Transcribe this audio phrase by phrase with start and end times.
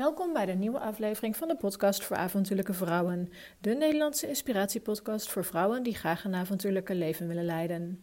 [0.00, 3.28] Welkom bij de nieuwe aflevering van de podcast voor avontuurlijke vrouwen.
[3.58, 8.02] De Nederlandse inspiratiepodcast voor vrouwen die graag een avontuurlijke leven willen leiden.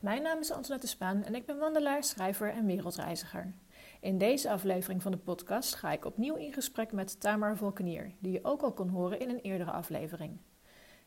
[0.00, 3.54] Mijn naam is Antoinette Spaan en ik ben wandelaar, schrijver en wereldreiziger.
[4.00, 8.32] In deze aflevering van de podcast ga ik opnieuw in gesprek met Tamar Volkenier, die
[8.32, 10.38] je ook al kon horen in een eerdere aflevering.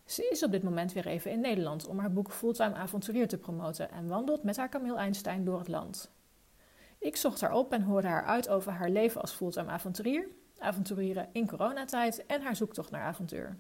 [0.06, 3.38] Ze is op dit moment weer even in Nederland om haar boek Fulltime Avonturier te
[3.38, 6.12] promoten en wandelt met haar Camille Einstein door het land.
[7.04, 10.28] Ik zocht haar op en hoorde haar uit over haar leven als fulltime avonturier,
[10.58, 13.56] avonturieren in coronatijd en haar zoektocht naar avontuur.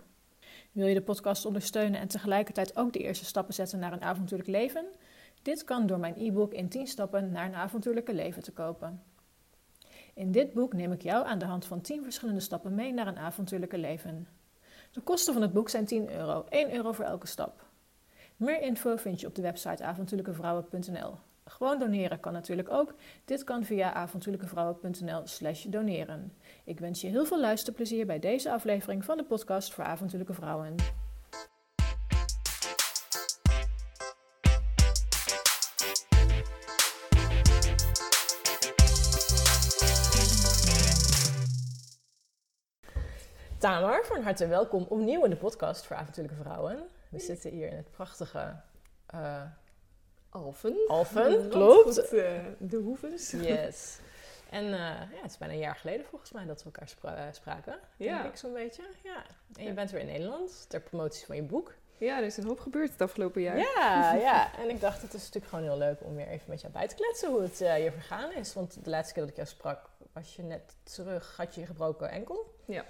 [0.71, 4.49] Wil je de podcast ondersteunen en tegelijkertijd ook de eerste stappen zetten naar een avontuurlijk
[4.49, 4.85] leven?
[5.41, 9.03] Dit kan door mijn e-book in 10 stappen naar een avontuurlijke leven te kopen.
[10.13, 13.07] In dit boek neem ik jou aan de hand van 10 verschillende stappen mee naar
[13.07, 14.27] een avontuurlijke leven.
[14.91, 17.65] De kosten van het boek zijn 10 euro, 1 euro voor elke stap.
[18.35, 21.15] Meer info vind je op de website avontuurlijkevrouwen.nl.
[21.53, 22.93] Gewoon doneren kan natuurlijk ook.
[23.25, 26.33] Dit kan via avontuurlijkevrouwen.nl/slash doneren.
[26.63, 30.75] Ik wens je heel veel luisterplezier bij deze aflevering van de podcast voor avontuurlijke vrouwen.
[43.57, 46.87] Tamar, van harte welkom opnieuw in de podcast voor avontuurlijke vrouwen.
[47.09, 48.55] We zitten hier in het prachtige
[49.15, 49.41] uh,
[50.33, 50.87] Alphen.
[50.87, 51.99] Alphen, klopt.
[51.99, 53.31] Goed, uh, de hoeves.
[53.31, 53.99] Yes.
[54.49, 57.17] En uh, ja, het is bijna een jaar geleden volgens mij dat we elkaar spra
[57.17, 57.79] uh, spraken.
[57.97, 58.21] Ja.
[58.21, 58.83] Denk ik zo'n beetje.
[59.03, 59.23] Ja.
[59.55, 61.73] En je bent weer in Nederland ter promotie van je boek.
[61.97, 63.57] Ja, er is een hoop gebeurd het afgelopen jaar.
[63.57, 64.57] Ja, ja.
[64.57, 66.87] En ik dacht, het is natuurlijk gewoon heel leuk om weer even met jou bij
[66.87, 68.53] te kletsen hoe het je vergaan is.
[68.53, 71.67] Want de laatste keer dat ik jou sprak, was je net terug, had je je
[71.67, 72.55] gebroken enkel.
[72.65, 72.85] Ja.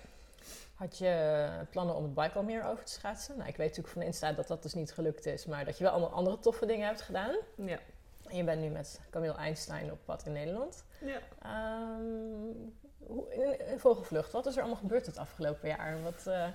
[0.74, 3.38] Had je plannen om het Baikalmeer over te schaatsen?
[3.38, 5.84] Nou, ik weet natuurlijk van Insta dat dat dus niet gelukt is, maar dat je
[5.84, 7.36] wel allemaal andere toffe dingen hebt gedaan.
[7.56, 7.80] Ja.
[8.28, 10.86] En je bent nu met Camille Einstein op pad in Nederland.
[11.02, 11.20] Ja.
[11.98, 12.74] Um,
[13.30, 16.02] in, vogelvlucht, wat is er allemaal gebeurd het afgelopen jaar?
[16.02, 16.48] Wat uh,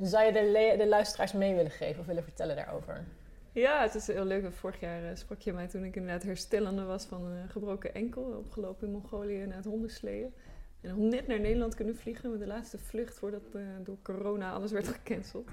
[0.00, 3.04] zou je de, de, luisteraars mee willen geven of willen vertellen daarover?
[3.52, 4.52] Ja, het is heel leuk.
[4.52, 8.22] Vorig jaar uh, sprak je mij toen ik inderdaad herstellende was van een gebroken enkel.
[8.22, 10.34] Opgelopen in Mongolië naar het hondensleeën.
[10.80, 14.52] En om net naar Nederland kunnen vliegen met de laatste vlucht voordat uh, door corona
[14.52, 15.50] alles werd gecanceld.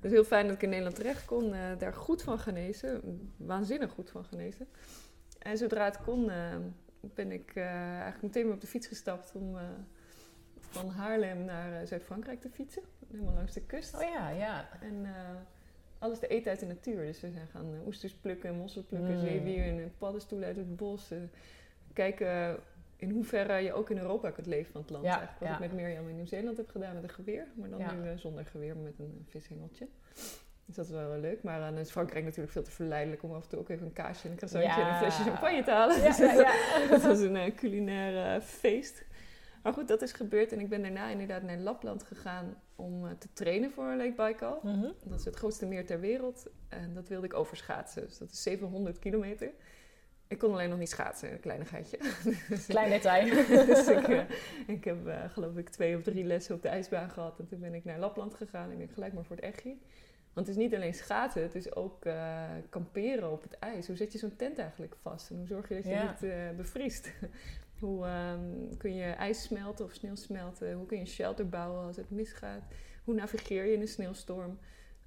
[0.00, 3.00] Dus heel fijn dat ik in Nederland terecht kon, uh, daar goed van genezen,
[3.36, 4.68] waanzinnig goed van genezen.
[5.38, 6.56] En zodra het kon, uh,
[7.00, 9.56] ben ik eigenlijk meteen weer op de fiets gestapt om
[10.58, 12.82] van Haarlem naar Zuid-Frankrijk te fietsen.
[13.10, 13.94] Helemaal langs de kust.
[13.94, 14.68] Oh ja, ja.
[14.80, 15.06] En
[15.98, 17.04] alles te eten uit de natuur.
[17.04, 19.20] Dus we zijn gaan oesters plukken, mossel plukken, mm.
[19.20, 21.12] zeewier en paddenstoelen uit het bos.
[21.92, 22.58] kijken
[22.96, 25.04] in hoeverre je ook in Europa kunt leven van het land.
[25.04, 25.40] Ja, eigenlijk.
[25.40, 25.54] Wat ja.
[25.54, 27.46] ik met Mirjam in Nieuw-Zeeland heb gedaan met een geweer.
[27.54, 27.92] Maar dan Ja.
[27.92, 29.88] nu uh, zonder geweer, maar met een uh, vishengeltje.
[30.66, 31.42] Dus dat is wel wel leuk.
[31.42, 33.92] Maar dan is Frankrijk natuurlijk veel te verleidelijk om af en toe ook even een
[33.92, 35.96] kaasje en een croissantje en een flesje champagne te halen.
[35.96, 36.88] Ja, ja, ja.
[36.90, 39.04] dat was een uh, culinair uh, feest.
[39.62, 40.52] Maar goed, dat is gebeurd.
[40.52, 44.60] En ik ben daarna inderdaad naar Lapland gegaan om uh, te trainen voor Lake Baikal.
[44.62, 44.88] Mhm.
[45.04, 46.46] Dat is het grootste meer ter wereld.
[46.68, 48.02] En dat wilde ik overschaatsen.
[48.06, 49.50] Dus dat is 700 kilometer.
[50.28, 51.98] Ik kon alleen nog niet schaatsen, een kleinigheidje.
[52.68, 53.24] Klein detail.
[53.66, 54.20] dus ik, uh,
[54.66, 57.38] ik heb uh, geloof ik twee of drie lessen op de ijsbaan gehad.
[57.38, 58.70] En toen ben ik naar Lapland gegaan.
[58.70, 59.76] Ik denk gelijk maar voor het echtje.
[60.32, 63.86] Want het is niet alleen schaatsen, het is ook uh, kamperen op het ijs.
[63.86, 65.30] Hoe zet je zo'n tent eigenlijk vast?
[65.30, 66.16] En hoe zorg je dat je Ja.
[66.20, 67.12] niet bevriest?
[67.80, 70.72] hoe um, kun je ijs smelten of sneeuw smelten?
[70.72, 72.62] Hoe kun je een shelter bouwen als het misgaat?
[73.04, 74.58] Hoe navigeer je in een sneeuwstorm?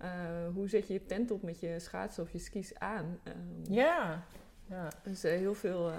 [0.02, 0.09] Uh,
[0.53, 3.19] hoe zet je je tent op met je schaatsen of je skis aan?
[3.28, 4.24] Um, Ja.
[4.69, 4.91] Ja.
[5.03, 5.96] dus uh, heel veel uh,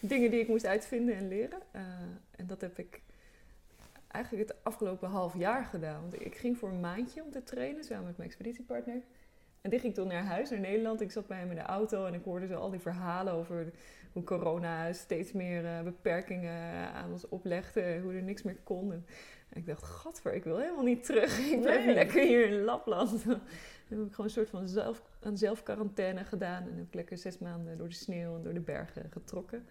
[0.00, 1.58] dingen die ik moest uitvinden en leren.
[1.76, 1.82] Uh,
[2.30, 3.00] en dat heb ik
[4.08, 6.00] eigenlijk het afgelopen half jaar gedaan.
[6.00, 9.02] Want ik ging voor een maandje om te trainen samen met mijn expeditiepartner.
[9.60, 11.00] En die ging toen naar huis, naar Nederland.
[11.00, 13.72] Ik zat bij hem in de auto en ik hoorde zo al die verhalen over
[14.12, 18.00] hoe corona steeds meer beperkingen aan ons oplegde.
[18.02, 19.04] Hoe er niks meer kon.
[19.52, 21.38] Ik dacht, gadver, ik wil helemaal niet terug.
[21.52, 21.94] Ik blijf Nee.
[21.94, 23.24] lekker hier in Lapland.
[23.24, 26.62] Dan heb ik gewoon een soort van zelf, aan zelfquarantaine gedaan.
[26.62, 29.66] En heb ik lekker zes maanden door de sneeuw en door de bergen getrokken.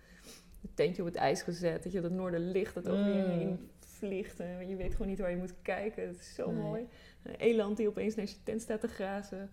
[0.63, 1.83] Een tentje op het ijs gezet.
[1.83, 3.29] Dat je dat noorderlicht dat over je Mm.
[3.29, 4.39] heen vliegt.
[4.39, 6.07] En je weet gewoon niet waar je moet kijken.
[6.07, 6.61] Het is zo Nee.
[6.61, 6.87] mooi.
[7.23, 9.49] Een eland die opeens naast je tent staat te grazen.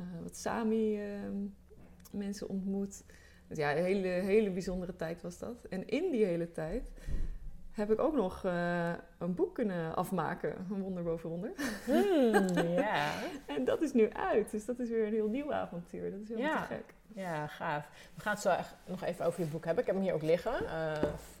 [0.00, 1.18] Uh, wat Sami uh,
[2.12, 3.02] mensen ontmoet.
[3.48, 5.64] Dus ja, een hele, hele bijzondere tijd was dat.
[5.68, 6.90] En in die hele tijd
[7.76, 10.54] heb ik ook nog uh, een boek kunnen afmaken.
[10.70, 11.50] Een wonder boven wonder.
[11.84, 13.10] Hmm, ja.
[13.46, 14.50] en dat is nu uit.
[14.50, 16.10] Dus dat is weer een heel nieuw avontuur.
[16.10, 16.60] Dat is helemaal Ja.
[16.60, 16.94] gek.
[17.14, 17.88] Ja, gaaf.
[18.14, 19.82] We gaan het zo echt nog even over je boek hebben.
[19.82, 20.62] Ik heb hem hier ook liggen.
[20.62, 20.70] Uh,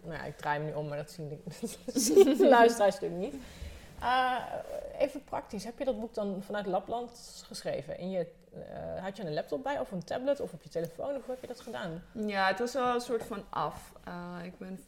[0.02, 3.42] nou ja, ik draai hem nu om, maar dat zien de, luisteraars natuurlijk niet.
[4.02, 4.42] Uh,
[4.98, 7.98] even praktisch, heb je dat boek dan vanuit Lapland geschreven?
[7.98, 8.26] In je,
[9.00, 11.16] had je een laptop bij of een tablet of op je telefoon?
[11.16, 12.02] Of hoe heb je dat gedaan?
[12.12, 13.92] Ja, het was wel een soort van af.
[14.42, 14.78] Ik ben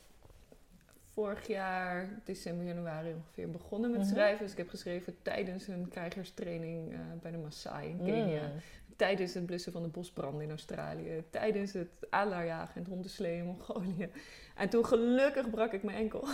[1.18, 4.08] vorig jaar, december, januari ongeveer, begonnen met Mhm.
[4.08, 4.42] schrijven.
[4.42, 8.42] Dus ik heb geschreven tijdens een krijgerstraining eh, bij de Maasai in Kenia.
[8.42, 8.60] Mm.
[8.96, 11.24] Tijdens het blussen van de bosbranden in Australië.
[11.30, 14.10] Tijdens het alarjagen en het hondensleeën in Mongolië.
[14.56, 16.24] En toen gelukkig brak ik mijn enkel.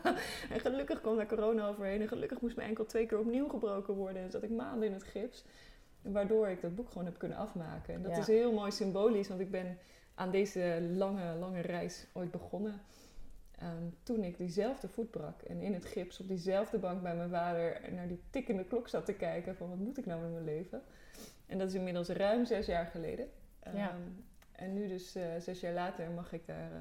[0.54, 2.00] en gelukkig kwam daar corona overheen.
[2.00, 4.22] En gelukkig moest mijn enkel twee keer opnieuw gebroken worden.
[4.22, 5.44] En zat ik maanden in het gips.
[6.02, 7.94] Waardoor ik dat boek gewoon heb kunnen afmaken.
[7.94, 8.18] En dat Ja.
[8.18, 9.28] is heel mooi symbolisch.
[9.28, 9.78] Want ik ben
[10.14, 12.80] aan deze lange, lange reis ooit begonnen.
[13.60, 15.42] Ehm, toen ik diezelfde voet brak.
[15.42, 19.04] En in het gips op diezelfde bank bij mijn vader naar die tikkende klok zat
[19.04, 19.56] te kijken.
[19.56, 20.82] Van wat moet ik nou met mijn leven?
[21.46, 23.28] En dat is inmiddels ruim zes jaar geleden.
[23.64, 23.90] Ja.
[23.90, 24.00] Ehm,
[24.52, 26.80] en nu dus eh, zes jaar later mag ik, daar, eh,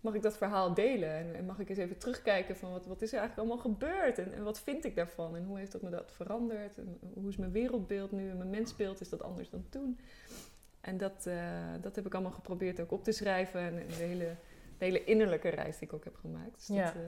[0.00, 1.10] mag ik dat verhaal delen.
[1.10, 4.18] En, en mag ik eens even terugkijken van wat, wat is er eigenlijk allemaal gebeurd?
[4.18, 5.36] En, en wat vind ik daarvan?
[5.36, 6.78] En hoe heeft dat me dat veranderd?
[6.78, 8.30] En hoe is mijn wereldbeeld nu?
[8.30, 9.98] En mijn mensbeeld, is dat anders dan toen?
[10.80, 13.60] En dat, eh, dat heb ik allemaal geprobeerd ook op te schrijven.
[13.60, 14.36] En, en de, hele,
[14.78, 16.54] de hele innerlijke reis die ik ook heb gemaakt.
[16.66, 16.84] Dus Ja.
[16.84, 17.00] dat, eh,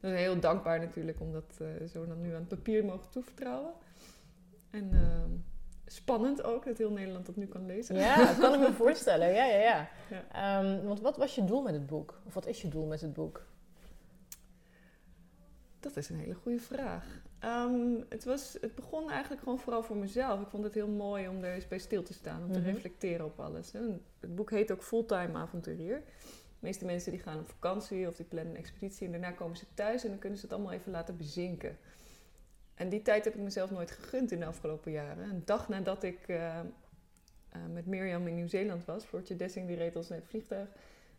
[0.00, 3.10] dat is heel dankbaar natuurlijk om dat eh, zo dan nu aan het papier mogen
[3.10, 3.72] toevertrouwen.
[4.70, 5.30] En ehm,
[5.86, 7.96] spannend ook dat heel Nederland dat nu kan lezen.
[7.96, 9.32] Ja, dat kan ik me voorstellen.
[9.34, 9.88] Ja, ja, ja.
[10.10, 10.24] Ja.
[10.60, 12.20] Ehm, want wat was je doel met het boek?
[12.26, 13.42] Of wat is je doel met het boek?
[15.80, 17.22] Dat is een hele goede vraag.
[17.38, 20.40] Ehm, het, was, het begon eigenlijk gewoon vooral voor mezelf.
[20.40, 22.68] Ik vond het heel mooi om er eens bij stil te staan, om te Mhm.
[22.68, 23.72] reflecteren op alles.
[24.20, 26.02] Het boek heet ook Fulltime Avonturier.
[26.64, 29.56] De meeste mensen die gaan op vakantie of die plannen een expeditie en daarna komen
[29.56, 31.78] ze thuis en dan kunnen ze het allemaal even laten bezinken.
[32.74, 35.28] En die tijd heb ik mezelf nooit gegund in de afgelopen jaren.
[35.30, 36.64] Een dag nadat ik eh, eh,
[37.72, 40.68] met Mirjam in Nieuw-Zeeland was, Floortje Dessing die reed ons naar het vliegtuig.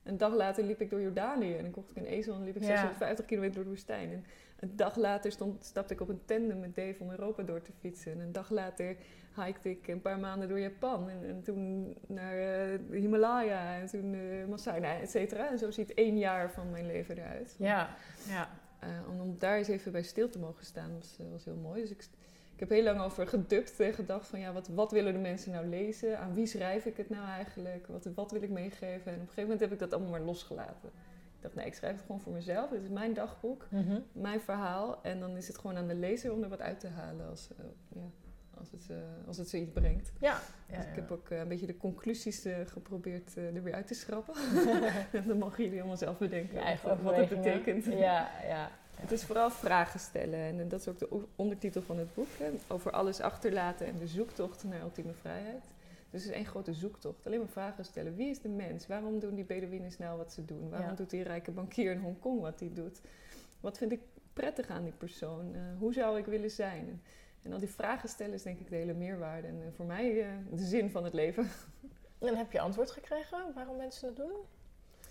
[0.04, 2.56] Een dag later liep ik door Jordanië en dan kocht ik een ezel en liep
[2.56, 2.68] ik Ja.
[2.68, 4.12] 650 kilometer door de woestijn.
[4.12, 4.26] En
[4.60, 7.72] een dag later stond, stapte ik op een tandem met Dave om Europa door te
[7.80, 8.12] fietsen.
[8.12, 8.96] En een dag later
[9.36, 11.10] hikte ik een paar maanden door Japan.
[11.10, 15.50] En, en toen naar eh, de Himalaya en toen uh, Masai, nou, et cetera.
[15.52, 17.56] En zo ziet één jaar van mijn leven eruit.
[17.58, 17.96] Ja,
[18.28, 18.50] ja.
[18.80, 21.56] Eh, om, om daar eens even bij stil te mogen staan was, eh, was heel
[21.56, 21.82] mooi.
[21.82, 22.02] Dus ik,
[22.54, 25.52] ik heb heel lang over gedukt en gedacht van ja, wat, wat willen de mensen
[25.52, 26.20] nou lezen?
[26.20, 27.88] Aan wie schrijf ik het nou eigenlijk?
[27.88, 29.12] Wat, wat wil ik meegeven?
[29.12, 30.90] En op een gegeven moment heb ik dat allemaal maar losgelaten.
[31.36, 32.70] Ik dacht nee, ik schrijf het gewoon voor mezelf.
[32.70, 34.00] Dit is mijn dagboek, Mhm.
[34.12, 35.04] mijn verhaal.
[35.04, 37.50] En dan is het gewoon aan de lezer om er wat uit te halen als,
[37.58, 38.02] eh, ja,
[38.72, 40.12] als, het, eh, als het zoiets brengt.
[40.20, 40.40] Ja.
[40.70, 43.88] ja, Dus ik heb ook eh, een beetje de conclusies eh, geprobeerd er weer uit
[43.88, 44.34] te schrappen.
[45.28, 47.86] dan mogen jullie allemaal zelf bedenken eigen wat, het betekent.
[47.86, 48.72] Ja, ja.
[48.96, 50.40] Het is vooral vragen stellen.
[50.40, 52.28] En dat is ook de ondertitel van het boek.
[52.38, 52.50] Hè?
[52.68, 55.64] Over alles achterlaten en de zoektocht naar ultieme vrijheid.
[56.10, 57.26] Dus het is één grote zoektocht.
[57.26, 58.16] Alleen maar vragen stellen.
[58.16, 58.88] Wie is de mens?
[58.88, 60.70] Waarom doen die Bedouinen nou wat ze doen?
[60.70, 60.96] Waarom Ja.
[60.96, 63.02] doet die rijke bankier in Hongkong wat hij doet?
[63.60, 64.00] Wat vind ik
[64.34, 65.56] prettig aan die persoon?
[65.80, 67.02] Hoe zou ik willen zijn?
[67.46, 69.48] En, al die vragen stellen is denk ik de hele meerwaarde.
[69.48, 71.50] En eh, voor mij eh, de zin van het leven.
[72.20, 74.32] En heb je antwoord gekregen waarom mensen het doen?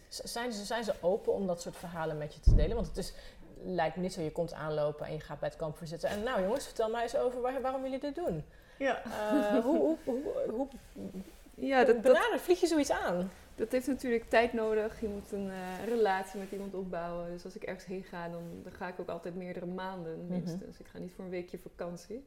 [0.09, 2.75] Zijn ze, zijn ze open om dat soort verhalen met je te delen?
[2.75, 3.15] Want het is,
[3.65, 6.09] lijkt niet zo, je komt aanlopen en je gaat bij het kamp zitten.
[6.09, 8.45] En nou jongens, vertel mij eens over waar- waarom jullie dit doen.
[8.79, 10.69] Ja, Eh, hoe hoe, hoe, hoe
[11.57, 11.97] ja dat,
[12.37, 13.31] vlieg je zoiets aan?
[13.57, 15.01] Dat heeft natuurlijk tijd nodig.
[15.01, 17.31] Je moet een eh, relatie met iemand opbouwen.
[17.31, 20.61] Dus als ik ergens heen ga, dan, dan ga ik ook altijd meerdere maanden minstens.
[20.61, 20.67] Mhm.
[20.67, 22.25] Dus ik ga niet voor een weekje vakantie.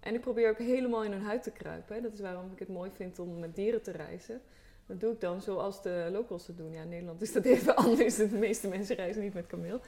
[0.00, 1.94] En ik probeer ook helemaal in hun huid te kruipen.
[1.94, 2.00] Hè.
[2.00, 4.40] Dat is waarom ik het mooi vind om met dieren te reizen.
[4.86, 6.72] Dat doe ik dan zoals de locals het doen.
[6.72, 8.16] Ja, in Nederland is dat even anders.
[8.16, 9.80] De meeste mensen reizen niet met kameel.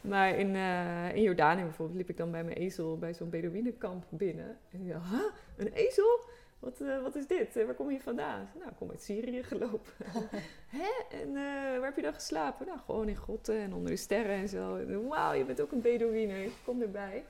[0.00, 4.04] Maar in, eh, in Jordanië bijvoorbeeld liep ik dan bij mijn ezel bij zo'n Bedouinenkamp
[4.08, 4.58] binnen.
[4.70, 5.24] En ik dacht, huh?
[5.56, 6.20] Een ezel?
[6.62, 7.56] Wat, eh, wat is dit?
[7.56, 8.50] Eh, waar kom je vandaan?
[8.58, 9.92] Nou, ik kom uit Syrië gelopen.
[10.78, 10.90] Hè?
[11.10, 12.66] En eh, waar heb je dan geslapen?
[12.66, 14.86] Nou, gewoon in grotten en onder de sterren en zo.
[15.08, 16.48] Wauw, je bent ook een Bedouine.
[16.64, 17.24] Kom erbij.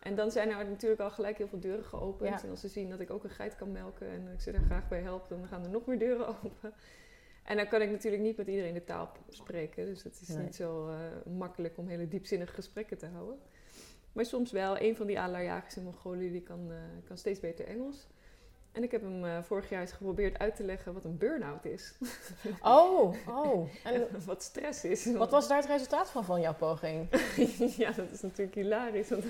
[0.00, 2.30] En dan zijn er natuurlijk al gelijk heel veel deuren geopend.
[2.30, 2.42] Ja.
[2.42, 4.62] En als ze zien dat ik ook een geit kan melken en ik ze daar
[4.62, 6.72] graag bij help, dan gaan er nog meer deuren open.
[7.44, 9.86] En dan kan ik natuurlijk niet met iedereen de taal spreken.
[9.86, 10.44] Dus het is Nee.
[10.44, 10.90] niet zo
[11.24, 13.38] makkelijk om hele diepzinnige gesprekken te houden.
[14.12, 14.80] Maar soms wel.
[14.80, 16.70] Een van die alarjagers in Mongolië die kan,
[17.04, 18.06] kan steeds beter Engels.
[18.78, 21.64] En ik heb hem eh, vorig jaar eens geprobeerd uit te leggen wat een burn-out
[21.64, 21.94] is.
[22.62, 23.68] Oh, oh.
[23.84, 25.12] En En wat stress is.
[25.12, 27.08] wat was daar het resultaat van, van jouw poging?
[27.84, 29.08] ja, dat is natuurlijk hilarisch.
[29.08, 29.24] Want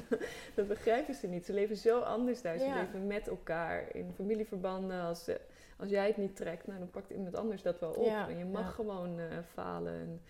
[0.55, 1.45] dat begrijpen ze niet.
[1.47, 2.59] Ze leven zo anders daar.
[2.59, 2.75] Ze Ja.
[2.81, 5.01] leven met elkaar in familieverbanden.
[5.01, 5.41] Als, ze-
[5.77, 8.05] als jij het niet trekt, nou, dan pakt iemand anders dat wel op.
[8.07, 8.71] Ja, En je mag ja.
[8.71, 9.93] gewoon eh, falen.
[9.93, 10.21] En,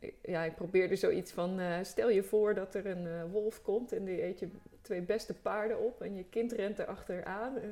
[0.00, 1.60] eh, ja, ik probeerde zoiets van...
[1.60, 4.48] eh, stel je voor dat er een eh, wolf komt en die eet je
[4.82, 6.02] twee beste paarden op...
[6.02, 7.56] en je kind rent erachteraan.
[7.56, 7.62] Eh,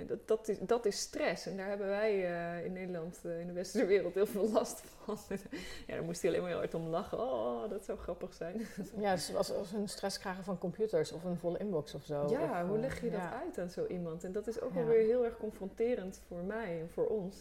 [0.00, 1.46] en dat, dat, is, dat is stress.
[1.46, 4.80] En daar hebben wij eh, in Nederland, eh, in de westerse wereld, heel veel last
[4.80, 5.18] van.
[5.86, 7.18] ja, daar moest hij alleen maar heel hard om lachen.
[7.18, 8.66] Oh, dat zou grappig zijn.
[8.98, 12.28] Ja, dus als, als een stress krijgen van computers of een volle inbox of zo.
[12.30, 13.40] Ja, of, hoe eh, leg je dat ja.
[13.40, 14.24] uit aan zo iemand?
[14.24, 14.76] En dat is ook Ja.
[14.76, 17.36] wel weer heel erg confronterend voor mij en voor ons.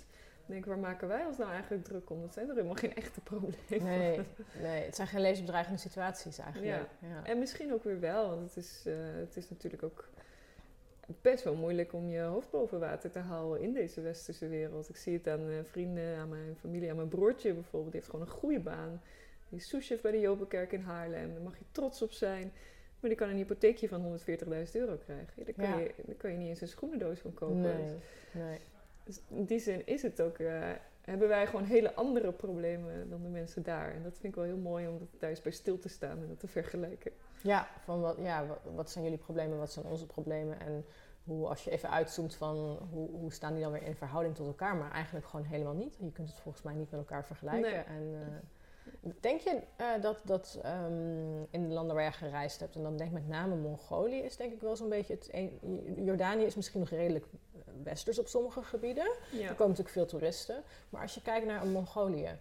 [0.46, 2.22] denk, waar maken wij ons nou eigenlijk druk om?
[2.22, 3.58] Dat zijn toch helemaal geen echte problemen?
[3.70, 4.20] Nee,
[4.62, 6.72] nee het zijn geen levensbedreigende situaties eigenlijk.
[7.01, 7.08] Ja.
[7.08, 7.25] ja.
[7.25, 10.10] En misschien ook weer wel, want het is, uh, het is natuurlijk ook
[11.22, 14.89] best wel moeilijk om je hoofd boven water te houden in deze westerse wereld.
[14.89, 17.92] Ik zie het aan uh, vrienden, aan mijn familie, aan mijn broertje bijvoorbeeld.
[17.92, 19.01] Die heeft gewoon een goede baan.
[19.50, 21.34] Die is souschef bij de Jopenkerk in Haarlem.
[21.34, 22.51] Daar mag je trots op zijn.
[23.00, 24.25] Maar die kan een hypotheekje van 140.000
[24.72, 25.46] euro krijgen.
[25.46, 27.62] Daar kan, je, daar kan je niet eens een schoenendoos van kopen.
[27.62, 27.96] Nee,
[28.32, 28.60] nee.
[29.04, 30.70] Dus in die zin is het ook, uh,
[31.01, 33.94] hebben wij gewoon hele andere problemen dan de mensen daar.
[33.94, 36.28] En dat vind ik wel heel mooi om daar eens bij stil te staan en
[36.28, 37.12] dat te vergelijken.
[37.41, 40.60] Ja, van wat, ja, wat zijn jullie problemen, wat zijn onze problemen?
[40.60, 40.86] En
[41.24, 44.48] hoe, als je even uitzoomt van hoe, hoe staan die dan weer in verhouding tot
[44.48, 45.98] elkaar, maar eigenlijk gewoon helemaal niet.
[46.00, 47.86] Je kunt het volgens mij niet met elkaar vergelijken.
[47.86, 48.19] En, uh,
[49.19, 52.98] Denk je uh, dat, dat um, in de landen waar je gereisd hebt, en dan
[52.98, 55.29] denk ik met name Mongolië, is denk ik wel zo'n beetje het.
[55.31, 57.25] Een, Jordanië is misschien nog redelijk
[57.84, 59.12] westers op sommige gebieden.
[59.31, 59.39] Ja.
[59.39, 60.63] Er komen natuurlijk veel toeristen.
[60.89, 62.38] Maar als je kijkt naar Mongolië,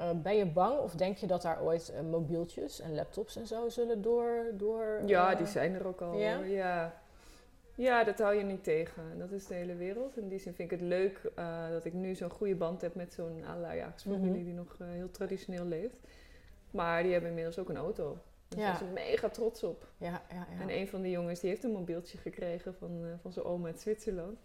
[0.00, 3.46] uh, ben je bang of denk je dat daar ooit uh, mobieltjes en laptops en
[3.46, 4.44] zo zullen door.
[4.56, 6.18] door ja, die zijn er ook al.
[6.18, 6.38] Ja?
[6.38, 7.00] ja?
[7.74, 8.04] Ja.
[8.04, 9.18] dat hou je niet tegen.
[9.18, 10.16] Dat is de hele wereld.
[10.16, 12.94] In die zin vind ik het leuk uh, dat ik nu zo'n goede band heb
[12.94, 14.44] met zo'n allerjaarsfamilie mm -hmm.
[14.44, 16.00] die nog heel traditioneel leeft.
[16.70, 18.18] Maar die hebben inmiddels ook een auto.
[18.48, 18.76] Daar ja.
[18.76, 19.88] zijn ze mega trots op.
[19.96, 20.60] Ja, ja, ja.
[20.60, 23.80] En een van de jongens die heeft een mobieltje gekregen van, van zijn oma uit
[23.80, 24.38] Zwitserland.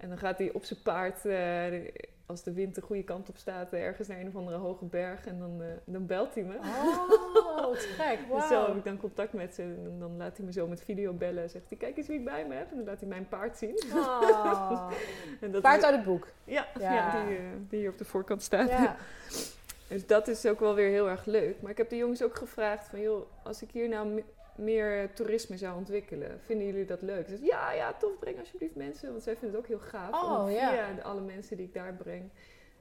[0.00, 1.88] En dan gaat hij op zijn paard, uh,
[2.26, 4.84] als de wind de goede kant op staat, uh, ergens naar een of andere hoge
[4.84, 5.26] berg.
[5.26, 6.56] En dan, uh, dan belt hij me.
[6.56, 8.18] Oh, wat gek.
[8.28, 8.40] Wow.
[8.40, 9.62] Dus zo heb ik dan contact met ze.
[9.62, 11.50] En dan laat hij me zo met video bellen.
[11.50, 12.70] Zegt hij, kijk eens wie ik bij me heb.
[12.70, 13.82] En dan laat hij mijn paard zien.
[13.94, 14.92] Oh.
[15.40, 16.26] en dat paard uit het boek?
[16.44, 16.94] Ja, ja.
[16.94, 17.38] ja die,
[17.68, 18.68] die, hier op de voorkant staat.
[18.68, 18.96] Ja.
[19.88, 21.62] dus dat is ook wel weer heel erg leuk.
[21.62, 24.22] Maar ik heb de jongens ook gevraagd van, joh, als ik hier nou
[24.60, 26.40] meer toerisme zou ontwikkelen.
[26.40, 27.28] Vinden jullie dat leuk?
[27.28, 29.10] Dus ja, ja, tof, breng alsjeblieft mensen.
[29.10, 31.94] Want zij vinden het ook heel gaaf oh, om via alle mensen die ik daar
[31.94, 32.30] breng...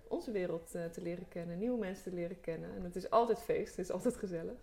[0.08, 2.70] onze wereld uh, te leren kennen, nieuwe mensen te leren kennen.
[2.76, 4.58] En het is altijd feest, het is altijd gezellig.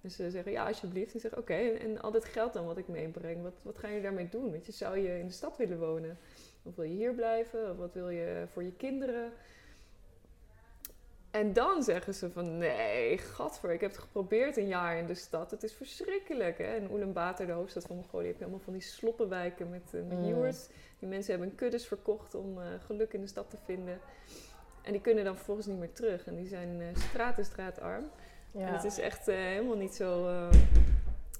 [0.00, 1.14] Dus ze zeggen ja, alsjeblieft.
[1.14, 3.78] En zeggen oké, okay, en, en, al dit geld dan wat ik meebreng, wat, wat
[3.78, 4.50] ga je daarmee doen?
[4.50, 6.18] Weet je, zou je in de stad willen wonen?
[6.62, 7.70] Of wil je hier blijven?
[7.70, 9.32] Of wat wil je voor je kinderen?
[11.32, 15.14] En dan zeggen ze van nee, gadver, ik heb het geprobeerd een jaar in de
[15.14, 15.50] stad.
[15.50, 16.58] Het is verschrikkelijk.
[16.58, 16.76] Hè?
[16.76, 20.18] In Ulaanbaatar, de hoofdstad van Mongolië, heb je allemaal van die sloppenwijken met, uh, met
[20.18, 20.50] mm.
[20.98, 24.00] Die mensen hebben kuddes verkocht om uh, geluk in de stad te vinden.
[24.82, 26.26] En die kunnen dan vervolgens niet meer terug.
[26.26, 28.10] En die zijn uh, straat en straatarm.
[28.50, 28.66] Ja.
[28.66, 30.28] En het is echt helemaal niet zo...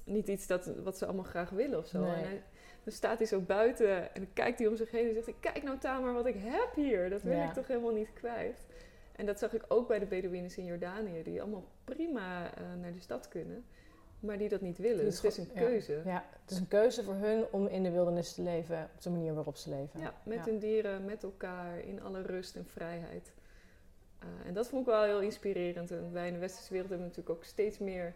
[0.03, 1.99] niet iets dat, wat ze allemaal graag willen of zo.
[1.99, 2.13] Nee.
[2.13, 2.43] En hij,
[2.83, 5.39] dan staat hij zo buiten en dan kijkt hij om zich heen en zegt.
[5.39, 7.09] Kijk nou Tamer wat ik heb hier.
[7.09, 7.47] Dat wil Ja.
[7.47, 8.59] ik toch helemaal niet kwijt.
[9.15, 12.93] En dat zag ik ook bij de Bedouinen in Jordanië, die allemaal prima uh, naar
[12.93, 13.65] de stad kunnen,
[14.19, 15.05] maar die dat niet willen.
[15.05, 15.93] Dus het is een keuze.
[15.93, 19.01] Ja, ja, het is een keuze voor hun om in de wildernis te leven op
[19.01, 19.99] de manier waarop ze leven.
[19.99, 20.43] Ja, met ja.
[20.43, 23.33] hun dieren, met elkaar, in alle rust en vrijheid.
[24.23, 25.91] Uh, en dat vond ik wel heel inspirerend.
[25.91, 28.15] En wij in de westerse wereld hebben natuurlijk ook steeds meer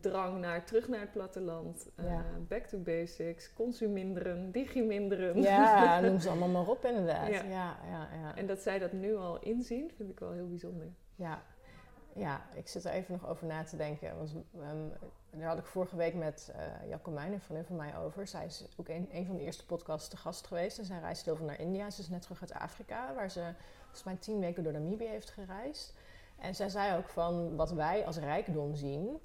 [0.00, 1.88] drang naar terug naar het platteland.
[1.96, 2.24] Uh, Ja.
[2.48, 5.42] back to basics, consuminderen, digiminderen.
[5.42, 7.28] Ja, noem ze allemaal maar op inderdaad.
[7.28, 7.42] Ja.
[7.42, 8.36] Ja, ja, ja.
[8.36, 10.86] En dat zij dat nu al inzien, vind ik wel heel bijzonder.
[11.14, 11.42] Ja,
[12.12, 14.16] ja ik zit er even nog over na te denken.
[14.16, 14.92] Want, um,
[15.30, 16.52] daar had ik vorige week met
[16.84, 18.26] uh, een vriendin van mij, over.
[18.26, 20.78] Zij is ook een, een van de eerste podcasts te gast geweest.
[20.78, 21.90] En zij reist heel veel naar India.
[21.90, 25.30] Ze is net terug uit Afrika, waar ze volgens mij tien weken door Namibië heeft
[25.30, 25.94] gereisd.
[26.38, 29.18] En zij zei ook van wat wij als rijkdom zien,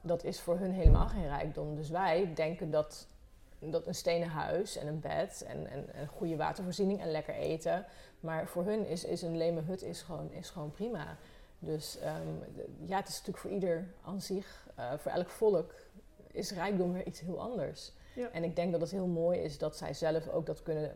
[0.00, 1.76] dat is voor hun helemaal geen rijkdom.
[1.76, 3.06] Dus wij denken dat,
[3.58, 7.86] dat een stenen huis en een bed en, en, en goede watervoorziening en lekker eten.
[8.20, 11.16] Maar voor hun is, is een leme hut is gewoon, is gewoon prima.
[11.58, 12.44] Dus um,
[12.84, 15.74] ja, het is natuurlijk voor ieder aan zich, uh, voor elk volk,
[16.30, 17.92] is rijkdom weer iets heel anders.
[18.14, 18.30] Ja.
[18.30, 20.94] En ik denk dat het heel mooi is dat zij zelf ook dat kunnen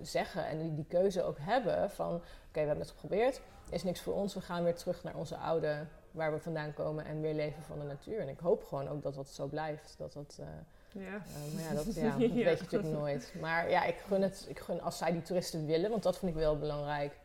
[0.00, 3.82] zeggen en die, die keuze ook hebben van oké, okay, we hebben het geprobeerd, is
[3.82, 7.20] niks voor ons, we gaan weer terug naar onze oude, waar we vandaan komen en
[7.20, 8.18] weer leven van de natuur.
[8.20, 9.94] En ik hoop gewoon ook dat dat zo blijft.
[9.98, 10.46] Dat dat, uh,
[10.92, 11.00] Ja.
[11.02, 12.28] uh, maar ja, dat, ja, dat Ja.
[12.44, 13.34] weet je natuurlijk nooit.
[13.40, 16.30] Maar ja, ik gun het, ik gun als zij die toeristen willen, want dat vind
[16.32, 17.18] ik wel belangrijk.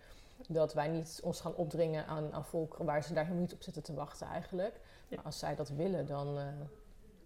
[0.48, 3.62] Dat wij niet ons gaan opdringen aan, aan volk waar ze daar helemaal niet op
[3.62, 4.80] zitten te wachten eigenlijk.
[5.08, 5.16] Ja.
[5.16, 6.44] Maar als zij dat willen, dan, uh,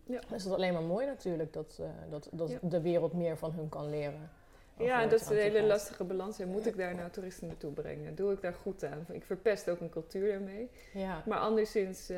[0.04, 0.20] Ja.
[0.28, 1.54] dan is dat alleen maar mooi natuurlijk.
[1.54, 1.80] Dat,
[2.10, 4.30] dat, dat de wereld meer van hun kan leren.
[4.78, 6.40] Ja, en dat is een hele lastige balans.
[6.40, 8.16] En moet ik daar nou toeristen naartoe brengen?
[8.16, 9.06] Doe ik daar goed aan?
[9.12, 10.70] Ik verpest ook een cultuur daarmee.
[10.94, 12.18] Ja, Maar anderszins, eh,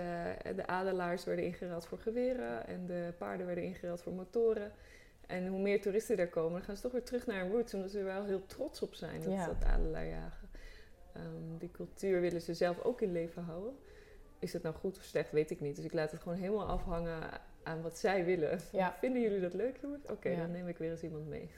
[0.56, 4.72] de adelaars werden ingeruild voor geweren en de paarden werden ingeruild voor motoren.
[5.28, 7.74] En hoe meer toeristen daar komen, dan gaan ze toch weer terug naar hun roots,
[7.74, 9.46] omdat ze er wel heel trots op zijn, dat, Ja.
[9.46, 10.50] dat adelaarjagen.
[11.14, 13.78] Ehm, die cultuur willen ze zelf ook in leven houden.
[14.40, 15.76] Is het nou goed of slecht, weet ik niet.
[15.76, 17.20] Dus ik laat het gewoon helemaal afhangen
[17.68, 18.60] aan wat zij willen.
[18.72, 18.96] Ja.
[19.00, 20.06] Vinden jullie dat leuk, jongens?
[20.10, 20.38] Oké, Ja.
[20.40, 21.52] dan neem ik weer eens iemand mee.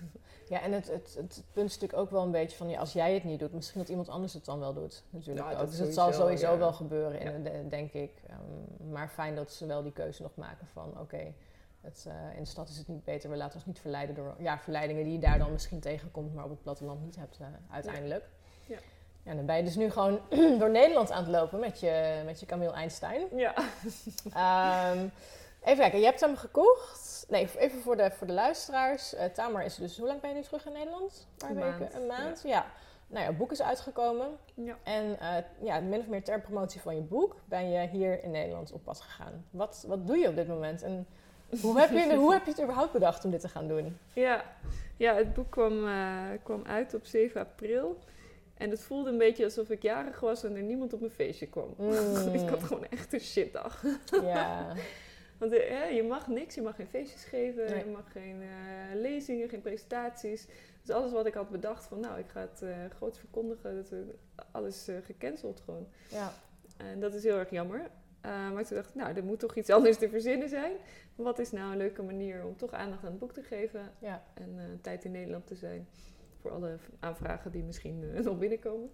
[0.49, 2.93] Ja, en het, het, het punt is natuurlijk ook wel een beetje van, ja, als
[2.93, 5.03] jij het niet doet, misschien dat iemand anders het dan wel doet.
[5.09, 8.11] Natuurlijk dat Dus het zal sowieso, wel gebeuren, in, denk ik.
[8.27, 11.33] Ehm, maar fijn dat ze wel die keuze nog maken van, oké,
[11.81, 13.29] het, eh, in de stad is het niet beter.
[13.29, 16.43] We laten ons niet verleiden door ja, verleidingen die je daar dan misschien tegenkomt, maar
[16.43, 18.29] op het platteland niet hebt eh, uiteindelijk.
[18.67, 18.77] Ja.
[19.23, 20.19] Ja, dan ben je dus nu gewoon
[20.59, 23.27] door Nederland aan het lopen met je, met je Camille Einstein.
[23.35, 23.53] Ja.
[24.33, 25.07] Ehm,
[25.63, 27.25] even kijken, je hebt hem gekocht.
[27.29, 29.13] Nee, even voor de, voor de luisteraars.
[29.15, 31.27] Eh Tamer is dus, hoe lang ben je nu terug in Nederland?
[31.31, 31.79] Een paar Een weken?
[31.79, 32.65] maand, Een maand, ja.
[33.07, 34.27] Nou ja, het boek is uitgekomen.
[34.53, 34.77] ja.
[34.83, 38.31] En eh, ja, min of meer ter promotie van je boek ben je hier in
[38.31, 39.45] Nederland op pad gegaan.
[39.49, 40.81] Wat, wat doe je op dit moment?
[40.83, 41.07] En
[41.61, 43.97] hoe heb, je, hoe heb je het überhaupt bedacht om dit te gaan doen?
[44.13, 44.43] Ja,
[44.97, 47.97] ja het boek kwam, eh, kwam uit op 7 april.
[48.57, 51.47] En het voelde een beetje alsof ik jarig was en er niemand op mijn feestje
[51.47, 51.73] kwam.
[51.77, 52.33] Mm.
[52.41, 53.83] ik had gewoon echt een shitdag.
[54.23, 54.67] Ja,
[55.39, 57.85] Want eh, hè, je mag niks, je mag geen feestjes geven, Nee.
[57.85, 60.47] je mag geen eh, lezingen, geen presentaties.
[60.81, 63.89] Dus alles wat ik had bedacht van nou, ik ga het eh groots verkondigen, dat
[63.89, 64.15] we
[64.51, 65.87] alles gecanceld gewoon.
[66.09, 66.33] ja.
[66.77, 67.89] En dat is heel erg jammer.
[68.21, 70.71] Maar toen dacht ik, nou, er moet toch iets anders te verzinnen zijn.
[71.15, 74.23] Wat is nou een leuke manier om toch aandacht aan het boek te geven ja.
[74.33, 75.87] en tijd in Nederland te zijn
[76.41, 78.91] voor alle aanvragen die misschien nog binnenkomen.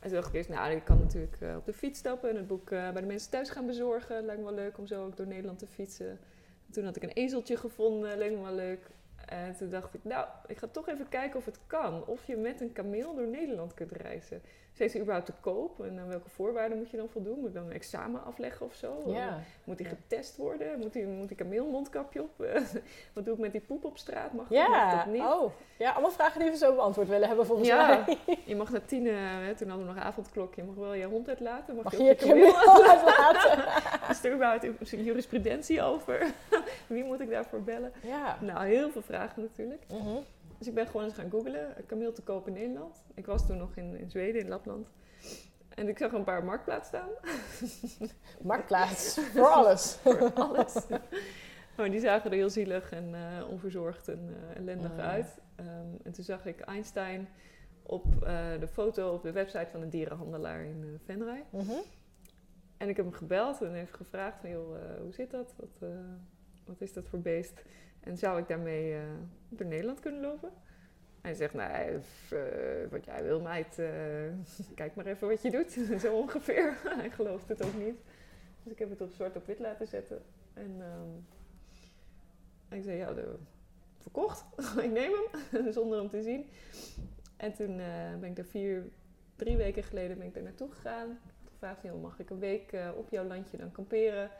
[0.00, 2.36] En toen dacht ik eerst, nou, ik kan natuurlijk eh, op de fiets stappen en
[2.36, 4.24] het boek eh, bij de mensen thuis gaan bezorgen.
[4.24, 6.10] Lijkt me wel leuk om zo ook door Nederland te fietsen.
[6.66, 8.86] En toen had ik een ezeltje gevonden, leek me wel leuk.
[9.26, 12.06] En toen dacht ik, nou, ik ga toch even kijken of het kan.
[12.06, 14.42] Of je met een kameel door Nederland kunt reizen.
[14.72, 15.84] Ze überhaupt te koop?
[15.84, 17.38] En aan welke voorwaarden moet je dan voldoen?
[17.38, 19.02] Moet ik dan een examen afleggen of zo?
[19.06, 19.40] ja.
[19.64, 20.78] Moet die getest worden?
[20.78, 22.30] Moet die, moet kameel een mondkapje op?
[23.14, 24.32] Wat doe ik met die poep op straat?
[24.32, 25.22] Mag, Ja, dat niet?
[25.22, 25.52] oh.
[25.78, 28.04] Ja, allemaal vragen die we zo beantwoord willen hebben volgens Ja.
[28.06, 28.18] mij.
[28.44, 31.28] Je mag na tien, hè, toen hadden we nog avondklokje, je mag wel je hond
[31.28, 31.74] uitlaten.
[31.74, 33.64] Mag, Mag je je ook je uitlaten?
[34.10, 36.26] Is er überhaupt jurisprudentie over?
[36.86, 37.92] Wie moet ik daarvoor bellen?
[38.02, 38.36] Ja.
[38.40, 39.82] Nou, heel veel vragen natuurlijk.
[39.88, 40.16] Mhm.
[40.60, 41.74] Dus ik ben gewoon eens gaan googlen.
[41.86, 43.04] Kameel te koop in Nederland.
[43.14, 44.90] Ik was toen nog in, in Zweden, in Lapland.
[45.68, 47.08] En ik zag een paar op marktplaats staan.
[48.42, 49.92] Marktplaats, voor alles.
[50.02, 50.86] voor alles.
[51.76, 55.00] Maar die zagen er heel zielig en eh, onverzorgd en eh, ellendig Mm.
[55.00, 55.40] uit.
[55.56, 55.68] Ehm,
[56.02, 57.28] en toen zag ik Einstein
[57.82, 61.44] op eh, de foto op de website van een dierenhandelaar in Venray.
[61.50, 61.70] Mhm.
[62.76, 65.54] En ik heb hem gebeld en even gevraagd van, joh, hoe zit dat?
[65.56, 65.90] Wat,
[66.64, 67.62] wat is dat voor beest?
[68.00, 69.00] En zou ik daarmee eh,
[69.48, 70.50] door Nederland kunnen lopen?
[71.20, 73.88] Hij zegt, nee, f- eh, wat jij wil meid, eh,
[74.74, 75.70] kijk maar even wat je doet.
[76.02, 76.76] Zo ongeveer.
[77.00, 77.96] Hij gelooft het ook niet.
[78.62, 80.22] Dus ik heb het op zwart op wit laten zetten.
[80.54, 81.08] En ehm,
[82.76, 83.14] ik zei, ja,
[83.98, 84.44] verkocht.
[84.82, 85.12] ik neem
[85.50, 86.46] hem, zonder hem te zien.
[87.36, 87.76] En toen
[88.20, 88.88] ben ik daar vier,
[89.36, 91.18] drie weken geleden ben ik daar naartoe gegaan.
[91.82, 94.30] Joh, mag ik een week op jouw landje dan kamperen?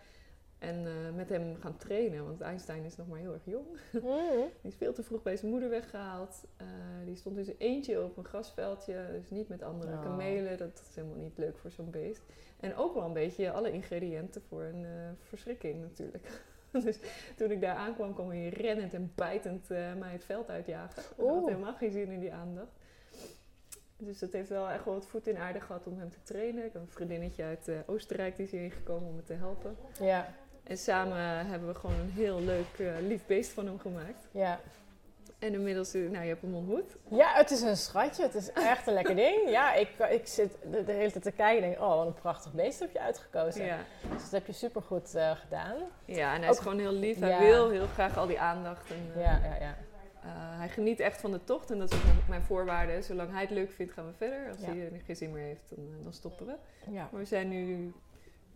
[0.61, 3.67] En eh, met hem gaan trainen, want Einstein is nog maar heel erg jong.
[3.93, 4.03] Mhm.
[4.63, 6.45] Die is veel te vroeg bij zijn moeder weggehaald.
[6.57, 6.67] Eh,
[7.05, 10.03] die stond dus eentje op een grasveldje, dus niet met andere Oh.
[10.03, 10.59] kamelen.
[10.59, 12.23] Dat is helemaal niet leuk voor zo'n beest.
[12.61, 16.43] En ook wel een beetje alle ingrediënten voor een eh, verschrikking natuurlijk.
[16.85, 16.99] dus
[17.37, 19.69] toen ik daar aankwam, kwam hij rennend en bijtend
[19.99, 21.03] mij het veld uitjagen.
[21.17, 22.73] Ik had helemaal geen zin in die aandacht.
[23.97, 26.65] Dus dat heeft wel echt wel wat voet in aarde gehad om hem te trainen.
[26.65, 29.77] Ik heb een vriendinnetje uit Oostenrijk die is hierheen gekomen om me te helpen.
[30.01, 30.35] Ja,
[30.71, 34.29] En samen hebben we gewoon een heel leuk, eh, lief beest van hem gemaakt.
[34.31, 34.61] ja.
[35.39, 36.97] En inmiddels, eh, nou, je hebt hem ontmoet.
[37.11, 38.23] Ja, het is een schatje.
[38.23, 39.49] Het is echt een lekker ding.
[39.51, 42.15] Ja, ik, ik zit de, de hele tijd te kijken en denk, oh, wat een
[42.15, 43.65] prachtig beest heb je uitgekozen.
[43.65, 43.79] Ja,
[44.13, 45.77] Dus dat heb je supergoed eh gedaan.
[46.05, 47.19] ja en hij Ook- is gewoon heel lief.
[47.19, 47.27] Ja.
[47.27, 48.91] Hij wil heel graag al die aandacht.
[48.91, 49.77] En, eh, Ja, ja, ja.
[50.23, 51.71] eh, hij geniet echt van de tocht.
[51.71, 53.03] En dat is ook mijn, voorwaarde.
[53.03, 54.49] Zolang hij het leuk vindt, gaan we verder.
[54.51, 54.67] Als Ja.
[54.67, 56.55] hij er geen zin meer heeft, dan, eh, dan stoppen we.
[56.91, 57.09] ja.
[57.11, 57.93] Maar we zijn nu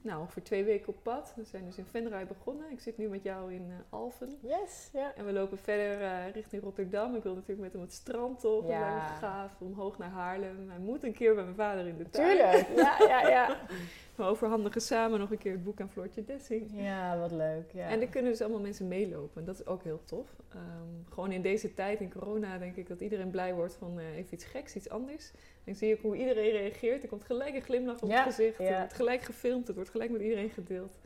[0.05, 1.33] nou, ongeveer twee weken op pad.
[1.37, 2.71] We zijn dus in Venray begonnen.
[2.71, 4.39] Ik zit nu met jou in eh, Alphen.
[4.43, 5.15] Yes, ja.
[5.15, 7.15] En we lopen verder eh, richting Rotterdam.
[7.15, 8.69] Ik wil natuurlijk met hem het strand op.
[8.69, 9.07] Ja.
[9.07, 9.61] Gaaf.
[9.61, 10.69] Omhoog naar Haarlem.
[10.69, 12.37] Hij moet een keer bij mijn vader in de tuin.
[12.37, 12.69] Tuurlijk.
[12.77, 13.57] Ja, ja, ja.
[14.17, 16.71] We overhandigen samen nog een keer het boek aan Floortje Dessing.
[16.73, 17.71] Ja, wat leuk.
[17.73, 17.89] Ja.
[17.89, 19.41] En er kunnen dus allemaal mensen meelopen.
[19.41, 20.37] En dat is ook heel tof.
[20.53, 24.17] Ehm, gewoon in deze tijd, in corona, denk ik dat iedereen blij wordt van eh,
[24.17, 25.31] even iets geks, iets anders.
[25.65, 27.03] En ik zie ook hoe iedereen reageert.
[27.03, 28.59] Er komt gelijk een glimlach op Ja, het gezicht.
[28.59, 28.65] ja.
[28.65, 29.67] Het wordt gelijk gefilmd.
[29.67, 30.99] Het wordt gelijk met iedereen gedeeld.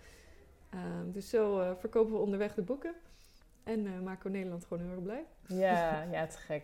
[0.70, 2.94] Ehm, dus zo eh, verkopen we onderweg de boeken.
[3.64, 5.24] En eh, maken we Nederland gewoon heel erg blij.
[5.46, 6.62] Ja, ja, te gek.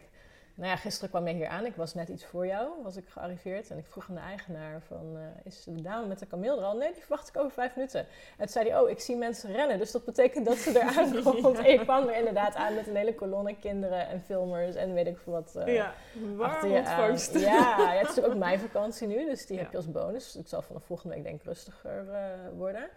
[0.57, 1.64] Nou ja, gisteren kwam jij hier aan.
[1.67, 3.71] Ik was net iets voor jou, was ik gearriveerd.
[3.71, 6.64] En ik vroeg aan de eigenaar van, eh, is de dame met de kameel er
[6.64, 6.77] al?
[6.77, 8.01] Nee, die verwacht ik over vijf minuten.
[8.01, 8.07] En
[8.38, 9.79] toen zei hij, oh, ik zie mensen rennen.
[9.79, 11.59] Dus dat betekent dat ze er aankomt.
[11.59, 15.07] En ik kwam er inderdaad aan met een hele kolonne kinderen en filmers en weet
[15.07, 15.57] ik veel wat.
[15.57, 15.95] eh, ja,
[16.37, 17.38] warm ontvangst.
[17.38, 17.40] Ja,
[17.79, 19.62] ja, het is natuurlijk ook mijn vakantie nu, dus die Ja.
[19.62, 20.37] heb je als bonus.
[20.37, 22.21] Ik zal vanaf volgende week denk ik rustiger eh,
[22.57, 22.88] worden.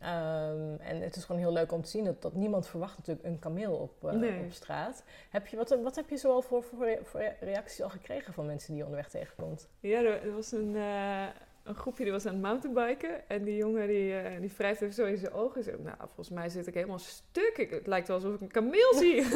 [0.00, 3.26] Ehm, en het is gewoon heel leuk om te zien dat, dat niemand verwacht natuurlijk
[3.26, 4.44] een kameel op, eh, Nee.
[4.44, 5.02] op straat.
[5.30, 8.68] Heb je, wat, wat heb je zoal voor, voor, voor reacties al gekregen van mensen
[8.68, 9.68] die je onderweg tegenkomt?
[9.80, 11.26] Ja, er, was een, eh,
[11.64, 13.28] een groepje die was aan het mountainbiken.
[13.28, 15.56] En die jongen die, eh die wrijft even zo in zijn ogen.
[15.56, 17.56] En zegt, nou, volgens mij zit ik helemaal stuk.
[17.56, 19.22] Ik, het lijkt wel alsof ik een kameel zie.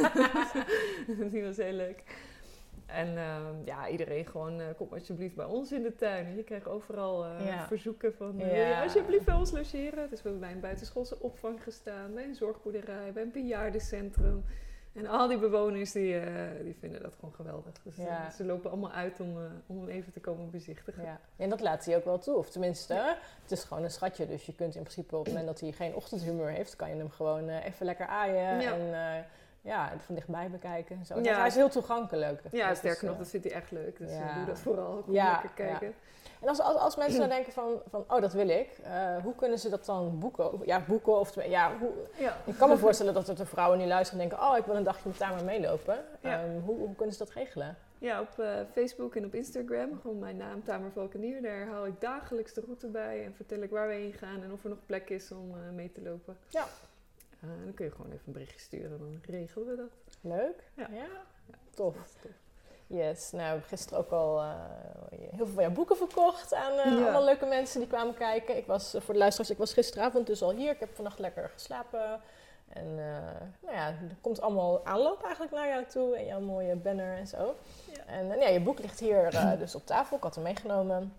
[1.33, 2.03] die was heel leuk.
[2.93, 6.37] En ehm, ja, iedereen gewoon, eh, kom alsjeblieft bij ons in de tuin.
[6.37, 7.67] Je krijgt overal eh, Ja.
[7.67, 10.11] verzoeken van, eh, wil je alsjeblieft bij ons logeren?
[10.11, 14.45] Dus we hebben bij een buitenschoolse opvang gestaan, bij een zorgboerderij, bij een bejaardencentrum.
[14.95, 17.73] En al die bewoners die, eh, die vinden dat gewoon geweldig.
[17.83, 18.31] Dus eh, Ja.
[18.31, 21.05] ze lopen allemaal uit om, eh, om hem even te komen bezichtigen.
[21.05, 21.21] Ja.
[21.37, 22.37] En dat laat hij ook wel toe.
[22.37, 22.95] Of tenminste,
[23.43, 24.27] het is gewoon een schatje.
[24.27, 26.97] Dus je kunt in principe op het moment dat hij geen ochtendhumeur heeft, kan je
[26.97, 28.61] hem gewoon eh, even lekker aaien.
[28.61, 28.73] Ja.
[28.73, 29.25] En eh,
[29.63, 31.05] ja, het van dichtbij bekijken.
[31.07, 31.21] Zo.
[31.21, 31.37] Ja.
[31.39, 32.41] Hij is heel toegankelijk.
[32.51, 33.99] Ja, Dat is, sterker nog, eh, dat vindt hij echt leuk.
[33.99, 34.35] Dus eh, ja.
[34.35, 35.03] doe dat vooral.
[35.05, 35.95] Kom Ja, lekker kijken.
[36.41, 38.79] En als, als, als mensen dan denken van, van, oh, dat wil ik.
[38.83, 40.51] eh, hoe kunnen ze dat dan boeken?
[40.65, 41.45] Ja, boeken of...
[41.45, 42.37] Ja, hoe, Ja.
[42.45, 44.49] ik kan me voorstellen dat er de vrouwen die luisteren en denken...
[44.49, 46.05] oh, ik wil een dagje met Tamer meelopen.
[46.21, 46.43] Ja.
[46.43, 47.77] Ehm, hoe, hoe kunnen ze dat regelen?
[47.99, 50.01] Ja, op eh, Facebook en op Instagram.
[50.01, 51.43] Gewoon mijn naam, Tamer Valkenier.
[51.43, 53.25] Daar hou ik dagelijks de route bij.
[53.25, 55.75] En vertel ik waar we heen gaan en of er nog plek is om eh,
[55.75, 56.37] mee te lopen.
[56.49, 56.65] Ja.
[57.43, 58.99] Eh, dan kun je gewoon even een berichtje sturen.
[58.99, 59.91] Dan regelen we dat.
[60.21, 60.71] Leuk?
[60.77, 60.87] Ja.
[61.75, 61.97] Tof.
[62.87, 64.55] Yes, nou, we hebben gisteren ook al eh,
[65.11, 67.03] heel veel van jouw boeken verkocht aan eh, Ja.
[67.03, 68.57] allemaal leuke mensen die kwamen kijken.
[68.57, 70.71] Ik was, eh, voor de luisteraars, ik was gisteravond dus al hier.
[70.73, 72.21] Ik heb vannacht lekker geslapen.
[72.69, 76.77] En eh, nou ja, er komt allemaal aanloop eigenlijk naar jou toe en jouw mooie
[76.77, 77.55] banner en zo.
[77.93, 78.05] Ja.
[78.07, 80.17] En eh, ja, je boek ligt hier eh, dus op tafel.
[80.17, 81.13] Ik had hem meegenomen.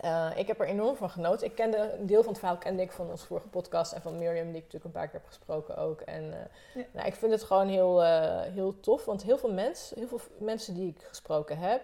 [0.00, 1.46] Eh, ik heb er enorm van genoten.
[1.46, 4.18] Ik kende een deel van het verhaal kende ik van onze vorige podcast en van
[4.18, 6.00] Miriam, die ik natuurlijk een paar keer heb gesproken ook.
[6.00, 6.38] En eh,
[6.74, 6.82] Ja.
[6.92, 10.20] nou, ik vind het gewoon heel, eh, heel tof, want heel veel, mensen, heel veel
[10.38, 11.82] mensen die ik gesproken heb,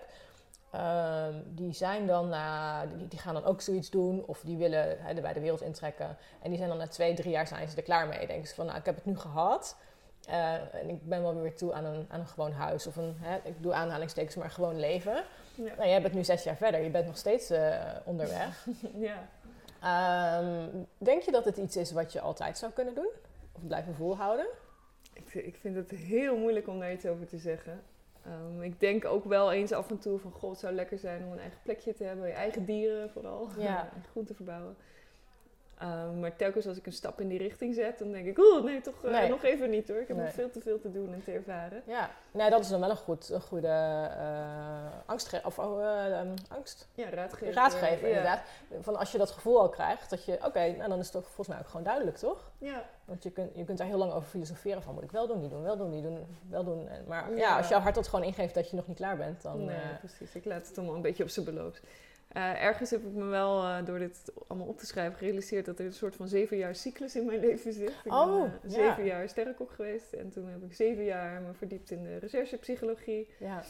[0.70, 4.96] ehm, die zijn dan na, die, die gaan dan ook zoiets doen of die willen
[5.00, 6.16] hè, bij de wereld intrekken.
[6.42, 8.26] En die zijn dan na twee, drie jaar zijn ze er klaar mee.
[8.26, 9.76] Denken ze van, nou, ik heb het nu gehad.
[10.28, 13.16] eh, en ik ben wel weer toe aan een, aan een gewoon huis of een,
[13.20, 15.24] hè, ik doe aanhalingstekens, maar gewoon leven.
[15.54, 15.74] Ja.
[15.76, 18.66] Nou, jij bent nu zes jaar verder, je bent nog steeds eh, onderweg.
[19.08, 19.28] ja.
[19.80, 23.10] Ehm, denk je dat het iets is wat je altijd zou kunnen doen?
[23.52, 24.46] Of blijven volhouden?
[25.12, 27.82] Ik, ik vind het heel moeilijk om daar iets over te zeggen.
[28.24, 30.32] Ehm, ik denk ook wel eens af en toe van...
[30.32, 32.26] God, het zou lekker zijn om een eigen plekje te hebben.
[32.26, 33.48] Je eigen dieren vooral.
[33.58, 33.80] Ja.
[33.82, 34.76] eigen groenten verbouwen.
[35.84, 37.98] Ehm, maar telkens als ik een stap in die richting zet...
[37.98, 38.38] dan denk ik...
[38.38, 39.28] Oh, nee, toch eh, Nee.
[39.28, 40.00] nog even niet hoor.
[40.00, 40.26] Ik heb Nee.
[40.26, 41.82] nog veel te veel te doen en te ervaren.
[41.86, 46.34] Ja, nee, dat is dan wel een, goed, een goede uh, angst, of, uh, um,
[46.48, 46.88] angst?
[46.94, 47.54] Ja, raadgever.
[47.54, 48.16] raadgever ja.
[48.16, 48.40] inderdaad.
[48.80, 51.24] Van als je dat gevoel al krijgt, dat je, oké, nou dan is het toch
[51.24, 52.50] volgens mij ook gewoon duidelijk, toch?
[52.58, 52.84] Ja.
[53.04, 55.40] Want je kunt, je kunt daar heel lang over filosoferen van, moet ik wel doen,
[55.40, 56.88] niet doen, wel doen, niet doen, wel doen.
[56.88, 57.56] En- Maar ja, Ja.
[57.56, 59.64] als jouw hart dat gewoon ingeeft dat je nog niet klaar bent, dan...
[59.64, 60.34] nee, eh, precies.
[60.34, 61.78] Ik laat het allemaal een beetje op zijn beloop.
[62.34, 65.78] Eh, ergens heb ik me wel eh, door dit allemaal op te schrijven gerealiseerd dat
[65.78, 67.92] er een soort van zeven jaar cyclus in mijn leven zit.
[68.04, 68.74] Ik Oh, ben eh, ja.
[68.88, 73.28] zeven jaar sterrenkok geweest en toen heb ik zeven jaar me verdiept in de recherchepsychologie.
[73.38, 73.62] ja.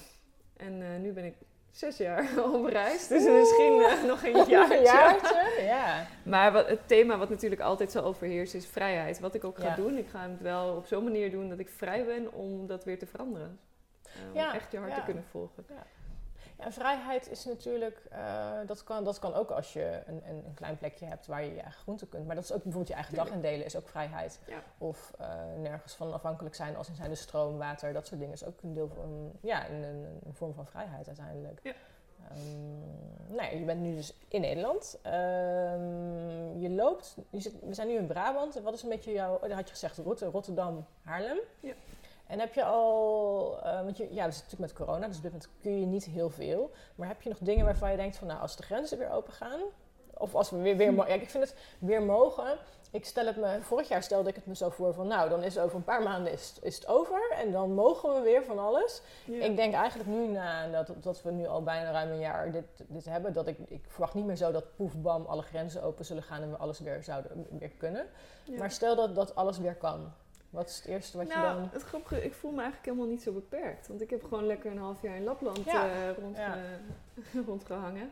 [0.57, 1.35] En nu ben ik
[1.71, 4.77] zes jaar op reis, dus misschien nog een jaartje.
[4.77, 6.07] Een jaartje, ja.
[6.25, 9.21] Maar wat, het thema wat natuurlijk altijd zal overheersen is vrijheid.
[9.21, 9.75] Wat ik ook ga Ja.
[9.77, 12.85] doen, ik ga het wel op zo'n manier doen dat ik vrij ben om dat
[12.85, 13.59] weer te veranderen.
[14.31, 14.97] Om Ja, echt je hart ja.
[14.99, 15.65] te kunnen volgen.
[16.59, 20.55] Ja, vrijheid is natuurlijk, eh, dat, kan, dat kan ook als je een, een, een
[20.55, 22.27] klein plekje hebt waar je je eigen groenten kunt.
[22.27, 24.39] Maar dat is ook bijvoorbeeld je eigen dag indelen, is ook vrijheid.
[24.47, 24.63] Ja.
[24.79, 28.35] Of eh, nergens van afhankelijk zijn als in zijn de stroom, water, dat soort dingen
[28.35, 31.61] is ook een deel van, ja, een, een, vorm van vrijheid uiteindelijk.
[31.63, 31.73] Ja.
[32.31, 34.99] Ehm, nou ja, je bent nu dus in Nederland.
[35.03, 38.57] Ehm, je loopt, je zit, we zijn nu in Brabant.
[38.57, 41.39] En wat is een beetje jouw, oh, daar had je gezegd, Rotte- Rotterdam, Haarlem.
[41.61, 41.73] Ja.
[42.27, 45.23] En heb je al, eh, want je, ja, dat is natuurlijk met corona, dus op
[45.23, 46.71] dit moment kun je niet heel veel.
[46.95, 49.33] Maar heb je nog dingen waarvan je denkt van, nou, als de grenzen weer open
[49.33, 49.61] gaan,
[50.15, 52.59] of als we weer, weer ja, ik vind het weer mogen.
[52.91, 55.43] Ik stel het me, vorig jaar stelde ik het me zo voor van, nou, dan
[55.43, 58.45] is over een paar maanden is, het- is het over en dan mogen we weer
[58.45, 59.03] van alles.
[59.25, 59.45] Ja.
[59.45, 62.65] Ik denk eigenlijk nu, na dat, dat we nu al bijna ruim een jaar dit,
[62.89, 66.05] dit hebben, dat ik, ik verwacht niet meer zo dat poef bam alle grenzen open
[66.05, 68.07] zullen gaan en we alles weer zouden weer kunnen.
[68.45, 68.59] Ja.
[68.59, 70.13] Maar stel dat dat alles weer kan.
[70.55, 71.69] Wat is het eerste wat nou, je dan...
[71.73, 73.89] het grappige, ik voel me eigenlijk helemaal niet zo beperkt.
[73.89, 75.89] Want ik heb gewoon lekker een half jaar in Lapland Ja.
[75.89, 76.59] eh, Ja.
[77.47, 78.11] rondgehangen.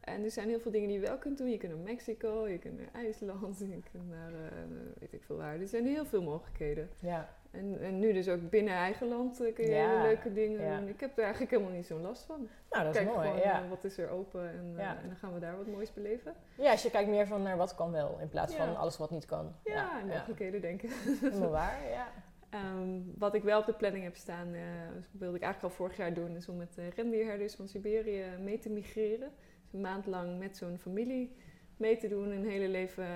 [0.00, 1.50] En er zijn heel veel dingen die je wel kunt doen.
[1.50, 4.50] Je kunt naar Mexico, je kunt naar IJsland, je kunt naar eh,
[4.98, 5.60] weet ik veel waar.
[5.60, 6.90] Er zijn heel veel mogelijkheden.
[6.98, 9.88] Ja, En, en nu dus ook binnen eigen land eh, kun je Ja.
[9.88, 10.78] hele leuke dingen Ja.
[10.78, 10.88] doen.
[10.88, 12.48] Ik heb er eigenlijk helemaal niet zo'n last van.
[12.70, 13.28] nou dat is Kijk mooi.
[13.28, 13.62] gewoon Ja.
[13.62, 16.34] eh, wat is er open en, eh, en dan gaan we daar wat moois beleven.
[16.54, 19.10] ja, als je kijkt meer van naar wat kan wel, in plaats van alles wat
[19.10, 19.54] niet kan.
[19.64, 20.88] Ja, en mogelijkheden denken.
[21.20, 22.08] Helemaal waar, ja.
[22.50, 24.52] Ehm, wat ik wel op de planning heb staan,
[24.94, 28.24] dat wilde ik eigenlijk al vorig jaar doen, is om met uh, rendierherders van Siberië
[28.40, 29.30] mee te migreren.
[29.62, 31.36] Dus een maand lang met zo'n familie
[31.76, 33.06] mee te doen, een hele leven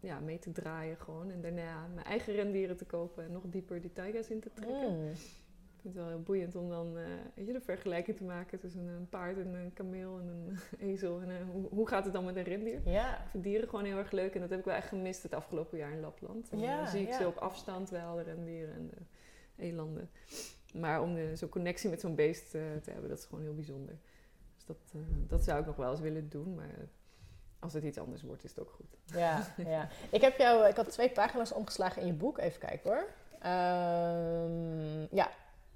[0.00, 1.30] ja, mee te draaien gewoon.
[1.30, 4.98] En daarna mijn eigen rendieren te kopen en nog dieper die taiga's in te trekken.
[4.98, 5.10] Mm.
[5.10, 7.04] Ik vind het wel heel boeiend om dan eh,
[7.34, 10.58] weet je, de vergelijking te maken tussen een paard en een kameel en een
[10.90, 11.20] ezel.
[11.20, 12.80] En eh, hoe, hoe gaat het dan met een rendier?
[12.84, 13.22] Ja.
[13.24, 15.34] Ik vind dieren gewoon heel erg leuk en dat heb ik wel echt gemist het
[15.34, 16.48] afgelopen jaar in Lapland.
[16.50, 19.02] En Ja, dan zie ik ze op afstand wel, de rendieren en de
[19.62, 20.10] elanden.
[20.78, 23.98] Maar om zo'n connectie met zo'n beest eh, te hebben, dat is gewoon heel bijzonder.
[24.54, 26.88] Dus dat, eh, dat zou ik nog wel eens willen doen, maar
[27.66, 28.96] als het iets anders wordt, is het ook goed.
[29.18, 29.88] Ja, ja.
[30.10, 32.38] Ik heb jou, ik had twee pagina's omgeslagen in je boek.
[32.38, 33.06] Even kijken hoor.
[33.40, 35.28] Ehm, ja,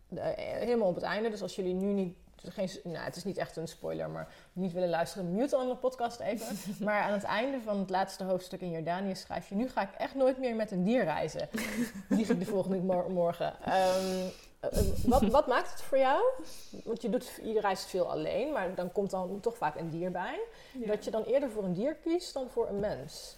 [0.08, 1.30] de- eh, helemaal op het einde.
[1.30, 4.72] Dus als jullie nu niet, geen, nou, het is niet echt een spoiler, maar niet
[4.72, 6.56] willen luisteren, mute dan de podcast even.
[6.86, 9.94] maar aan het einde van het laatste hoofdstuk in Jordanië schrijf je: Nu ga ik
[9.98, 11.48] echt nooit meer met een dier reizen.
[12.08, 13.54] Die ging de volgende mor- morgen.
[13.64, 13.94] Eh,
[15.06, 16.22] wat, wat maakt het voor jou?
[16.84, 20.10] Want je, doet, je reist veel alleen, maar dan komt dan toch vaak een dier
[20.10, 20.40] bij.
[20.72, 23.36] Dat je dan eerder voor een dier kiest dan voor een mens.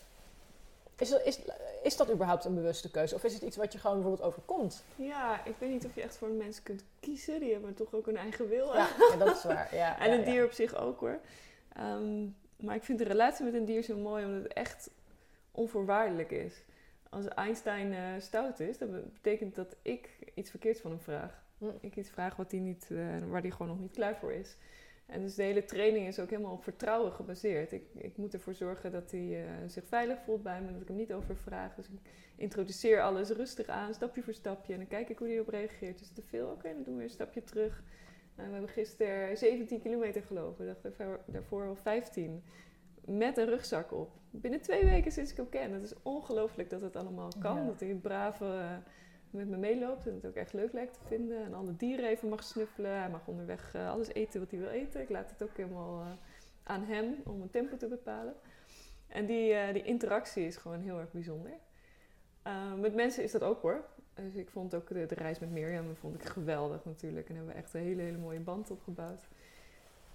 [0.99, 1.39] Is, dat- is,
[1.83, 3.15] is dat überhaupt een bewuste keuze?
[3.15, 4.83] Of is het iets wat je gewoon bijvoorbeeld overkomt?
[4.97, 7.41] Ja, ik weet niet of je echt voor een mens kunt kiezen.
[7.41, 8.75] Die hebben toch ook een eigen wil.
[8.75, 9.75] Ja, ja, dat is waar.
[9.75, 11.19] Ja, En een dier op zich ook hoor.
[11.77, 12.23] Ehm,
[12.57, 14.91] maar ik vind de relatie met een dier zo mooi omdat het echt
[15.51, 16.53] onvoorwaardelijk is.
[17.13, 21.45] Als Einstein eh, stout is, dan betekent dat ik iets verkeerds van hem vraag.
[21.59, 21.67] Hm.
[21.81, 24.57] Ik iets vraag wat hij niet, eh, waar hij gewoon nog niet klaar voor is.
[25.07, 27.73] En dus de hele training is ook helemaal op vertrouwen gebaseerd.
[27.73, 30.89] Ik, ik moet ervoor zorgen dat hij eh, zich veilig voelt bij me, dat ik
[30.89, 31.75] hem niet overvraag.
[31.75, 31.99] Dus ik
[32.37, 34.73] introduceer alles rustig aan, stapje voor stapje.
[34.73, 35.99] En dan kijk ik hoe hij erop reageert.
[35.99, 37.83] Dus te veel, oké, dan doen we weer een stapje terug.
[38.37, 42.43] Nou, we hebben gisteren 17 kilometer gelopen, daarvoor, daarvoor al 15.
[43.05, 44.11] Met een rugzak op.
[44.31, 45.73] Binnen twee weken sinds ik hem ken.
[45.73, 47.57] Het is ongelooflijk dat het allemaal kan.
[47.57, 47.67] Ja.
[47.67, 48.77] Dat hij brave eh,
[49.31, 51.45] met me meeloopt en het ook echt leuk lijkt te vinden.
[51.45, 52.99] En alle dieren even mag snuffelen.
[52.99, 55.01] Hij mag onderweg eh, alles eten wat hij wil eten.
[55.01, 56.07] Ik laat het ook helemaal eh,
[56.63, 58.35] aan hem om een tempo te bepalen.
[59.07, 61.53] En die, die interactie is gewoon heel erg bijzonder.
[62.81, 63.85] Met mensen is dat ook hoor.
[64.15, 67.29] Dus ik vond ook de, de reis met Mirjam vond ik geweldig natuurlijk.
[67.29, 69.29] En hebben we echt een hele, hele mooie band opgebouwd.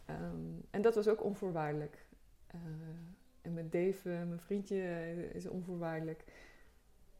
[0.06, 2.06] Ehm, en dat was ook onvoorwaardelijk.
[2.47, 2.60] Eh,
[3.41, 6.23] en met Dave, eh, mijn vriendje, eh, is onvoorwaardelijk.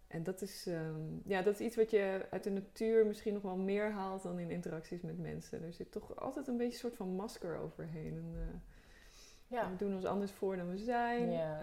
[0.08, 3.42] En dat is, ehm, ja, dat is iets wat je uit de natuur misschien nog
[3.42, 5.64] wel meer haalt dan in interacties met mensen.
[5.64, 8.14] Er zit toch altijd een beetje een soort van masker overheen.
[8.14, 8.62] En,
[9.50, 9.70] Ja.
[9.70, 11.32] We doen ons anders voor dan we zijn.
[11.32, 11.62] Ja.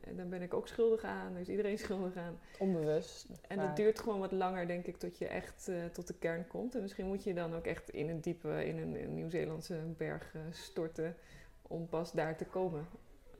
[0.00, 1.32] En daar ben ik ook schuldig aan.
[1.32, 2.38] Daar is iedereen schuldig aan.
[2.58, 3.26] Onbewust.
[3.48, 3.66] En vaak.
[3.66, 6.74] dat duurt gewoon wat langer, denk ik, tot je echt tot de kern komt.
[6.74, 10.34] En misschien moet je dan ook echt in een diepe, in een, een Nieuw-Zeelandse berg
[10.50, 11.16] storten
[11.72, 12.86] om pas daar te komen.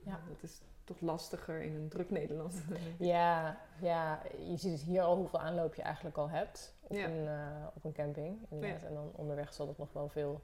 [0.03, 0.19] Ja.
[0.27, 2.61] Dat is toch lastiger in een druk Nederland.
[2.99, 7.05] Ja, ja, je ziet het hier al hoeveel aanloop je eigenlijk al hebt op, Ja.
[7.05, 8.37] een, eh, op een camping.
[8.49, 10.41] En dan onderweg zal het nog wel veel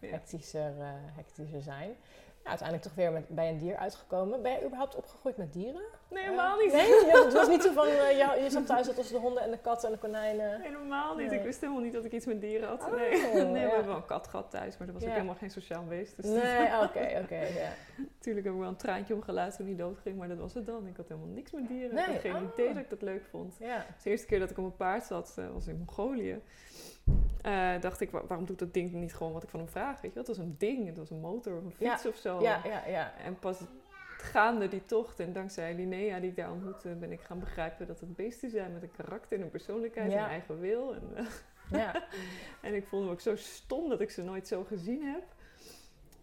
[0.00, 1.96] hectischer, eh, hectischer zijn.
[2.44, 4.42] Ja, uiteindelijk toch weer met, bij een dier uitgekomen.
[4.42, 5.82] Ben je überhaupt opgegroeid met dieren?
[6.10, 6.72] Nee, helemaal Eh, niet.
[6.72, 9.50] Nee, het was niet zo van eh, je, je zat thuis tussen de honden en
[9.50, 10.60] de katten en de konijnen.
[10.60, 11.30] Helemaal niet.
[11.30, 11.38] Nee.
[11.38, 12.82] Ik wist helemaal niet dat ik iets met dieren had.
[12.84, 13.66] Oh, nee, nee we ja.
[13.68, 15.08] hebben wel een kat gehad thuis, maar dat was Ja.
[15.10, 16.16] ook helemaal geen sociaal beest.
[16.16, 17.70] Dus Nee, oké, oké, ja.
[17.96, 20.86] Natuurlijk heb ik wel een traantje omgelaten toen hij doodging, maar dat was het dan.
[20.86, 21.90] Ik had helemaal niks met dieren.
[21.90, 22.52] ik Nee, had geen oh.
[22.52, 23.56] idee dat ik dat leuk vond.
[23.58, 26.40] Ja, Dus de eerste keer dat ik op een paard zat, eh, was in Mongolië.
[27.42, 30.00] Eh, dacht ik, wa- waarom doet dat ding niet gewoon wat ik van hem vraag?
[30.00, 32.40] Weet je, het was een ding, het was een motor of een fiets of zo.
[32.42, 33.12] ja, ja, ja.
[33.24, 33.60] En pas
[34.18, 38.00] gaande die tocht en dankzij Linnea die ik daar ontmoette, ben ik gaan begrijpen dat
[38.00, 40.94] het beesten zijn met een karakter en een persoonlijkheid en een eigen wil.
[40.94, 41.24] En, eh,
[41.70, 42.04] ja.
[42.68, 45.22] en ik vond hem ook zo stom dat ik ze nooit zo gezien heb.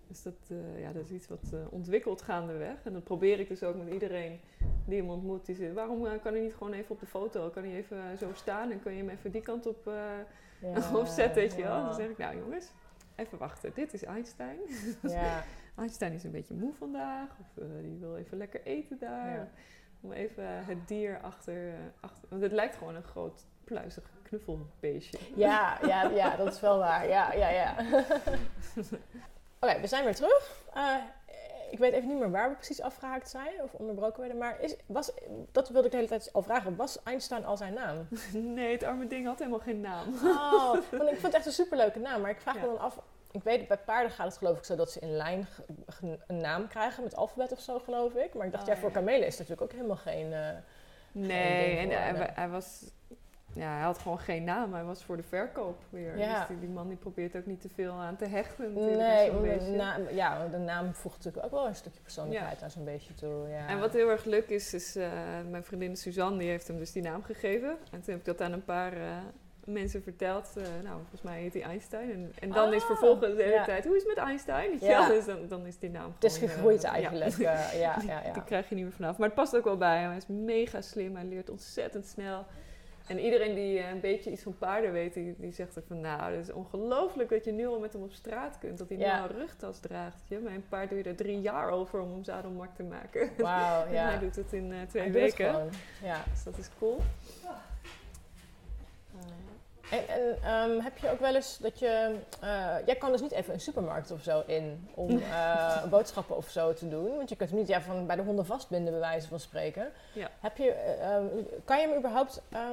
[0.07, 2.75] Dus dat, eh, ja, dat is iets wat eh, ontwikkelt gaandeweg.
[2.83, 4.39] En dat probeer ik dus ook met iedereen
[4.85, 5.45] die hem ontmoet.
[5.45, 7.49] Die zegt, waarom kan hij niet gewoon even op de foto?
[7.49, 9.89] Kan hij even zo staan en kun je hem even die kant op,
[10.61, 11.41] ja opzetten?
[11.41, 11.83] Weet je wel?
[11.83, 12.71] Dan zeg ik, nou jongens,
[13.15, 13.71] even wachten.
[13.73, 14.59] Dit is Einstein.
[15.01, 15.43] Ja,
[15.77, 17.29] Einstein is een beetje moe vandaag.
[17.39, 19.33] Of eh, die wil even lekker eten daar.
[19.33, 19.47] Ja.
[20.01, 22.29] Om even het dier achter, eh, achter...
[22.29, 25.17] Want het lijkt gewoon een groot pluizig knuffelbeestje.
[25.35, 27.07] ja, ja, ja, dat is wel waar.
[27.07, 27.75] Ja, ja, ja.
[29.61, 30.65] Oké, we zijn weer terug.
[31.69, 34.37] Eh, ik weet even niet meer waar we precies afgehaakt zijn of onderbroken werden.
[34.37, 35.11] Maar is, was,
[35.51, 36.75] dat wilde ik de hele tijd al vragen.
[36.75, 38.07] Was Einstein al zijn naam?
[38.33, 40.07] Nee, het arme ding had helemaal geen naam.
[40.23, 42.21] Oh, want ik vind het echt een superleuke naam.
[42.21, 42.61] Maar ik vraag Ja.
[42.61, 42.99] me dan af...
[43.31, 45.47] Ik weet, bij paarden gaat het geloof ik zo dat ze in lijn
[46.27, 48.33] een naam krijgen met alfabet of zo, geloof ik.
[48.33, 48.79] Maar ik dacht, Oh, ja, ja.
[48.81, 50.33] voor kamelen is het natuurlijk ook helemaal geen...
[50.33, 50.49] eh,
[51.11, 52.27] Nee, en hij, nee.
[52.33, 52.83] hij was...
[53.53, 54.73] Ja, hij had gewoon geen naam.
[54.73, 56.17] Hij was voor de verkoop weer.
[56.17, 56.39] Ja.
[56.39, 58.73] Dus die, die man die probeert ook niet te veel aan te hechten.
[58.73, 62.83] Nee, de naam, ja, de naam voegt natuurlijk ook wel een stukje persoonlijkheid aan zo'n
[62.85, 63.47] beestje toe.
[63.49, 63.67] Ja.
[63.67, 65.09] En wat heel erg leuk is, is eh,
[65.49, 67.69] mijn vriendin Suzanne, die heeft hem dus die naam gegeven.
[67.69, 69.17] En toen heb ik dat aan een paar eh,
[69.65, 72.11] mensen verteld, eh, nou, volgens mij heet hij Einstein.
[72.11, 73.63] En, en dan is Ah, vervolgens de hele ja.
[73.63, 74.77] tijd, hoe is het met Einstein?
[74.79, 75.07] Ja.
[75.07, 77.37] Dus dan, dan is die naam Het is gegroeid eigenlijk.
[77.37, 78.33] Ja, ja, ja, ja.
[78.33, 79.17] Die krijg je niet meer vanaf.
[79.17, 80.07] Maar het past ook wel bij hem.
[80.07, 81.15] Hij is mega slim.
[81.15, 82.45] Hij leert ontzettend snel.
[83.09, 86.01] En iedereen die eh, een beetje iets van paarden weet, die, die zegt ook van...
[86.01, 88.77] Nou, het is ongelooflijk dat je nu al met hem op straat kunt.
[88.77, 90.21] Dat hij nu al een rugtas draagt.
[90.27, 90.37] Je?
[90.37, 93.29] Mijn paard doe je er drie jaar over om hem zadelmak te maken.
[93.37, 94.09] Wauw, En ja.
[94.09, 95.69] hij doet het in eh, twee Hij weken.
[96.03, 96.23] Ja.
[96.31, 96.99] Dus dat is cool.
[99.91, 102.15] En, en ehm, heb je ook wel eens dat je...
[102.41, 106.49] eh, jij kan dus niet even een supermarkt of zo in om eh, boodschappen of
[106.49, 107.15] zo te doen.
[107.15, 109.91] Want je kunt hem niet ja, van bij de honden vastbinden, bij wijze van spreken.
[110.13, 110.29] Ja.
[110.39, 111.25] Heb je, eh, ehm,
[111.65, 112.65] kan je hem überhaupt ehm,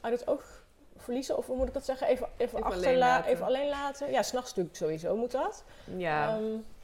[0.00, 0.62] uit het oog
[0.96, 1.36] verliezen?
[1.38, 2.06] Of hoe moet ik dat zeggen?
[2.06, 3.30] Even, even, Even alleen laten.
[3.30, 4.10] even alleen laten?
[4.10, 5.64] Ja, s'nachts natuurlijk sowieso moet dat.
[5.96, 6.38] Ja,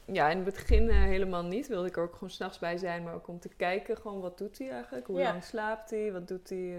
[0.04, 1.66] ja, in het begin helemaal niet.
[1.68, 3.02] Wilde ik er ook gewoon s'nachts bij zijn.
[3.02, 5.06] Maar ook om te kijken, gewoon wat doet hij eigenlijk?
[5.06, 5.30] Hoe Ja.
[5.30, 6.12] lang slaapt hij?
[6.12, 6.74] Wat doet hij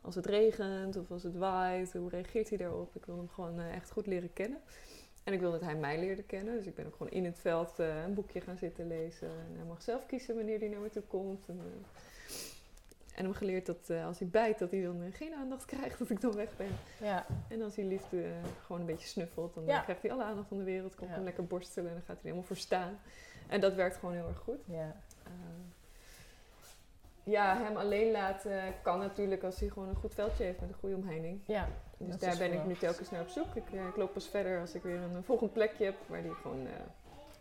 [0.00, 1.92] als het regent of als het waait?
[1.92, 2.94] Hoe reageert hij daarop?
[2.96, 4.60] Ik wil hem gewoon eh, echt goed leren kennen.
[5.24, 6.54] En ik wil dat hij mij leerde kennen.
[6.56, 9.28] Dus ik ben ook gewoon in het veld eh, een boekje gaan zitten lezen.
[9.28, 11.48] En hij mag zelf kiezen wanneer hij naar me toe komt.
[11.48, 11.96] En, eh,
[13.14, 16.20] en hem geleerd dat als hij bijt, dat hij dan geen aandacht krijgt, dat ik
[16.20, 16.70] dan weg ben.
[17.00, 17.26] ja.
[17.48, 18.24] En als hij liefde
[18.64, 19.80] gewoon een beetje snuffelt, dan Ja.
[19.80, 20.92] krijgt hij alle aandacht van de wereld.
[20.92, 21.06] Ik Ja.
[21.06, 22.98] hem lekker borstelen en dan gaat hij helemaal voor staan.
[23.48, 24.58] En dat werkt gewoon heel erg goed.
[24.66, 24.96] ja.
[27.24, 30.74] Ja, hem alleen laten kan natuurlijk als hij gewoon een goed veldje heeft met een
[30.80, 31.40] goede omheining.
[31.46, 31.68] ja.
[32.02, 33.54] Dus daar ben ik nu telkens naar op zoek.
[33.54, 36.34] Ik, eh, ik loop pas verder als ik weer een, volgend plekje heb waar die
[36.34, 36.72] gewoon eh,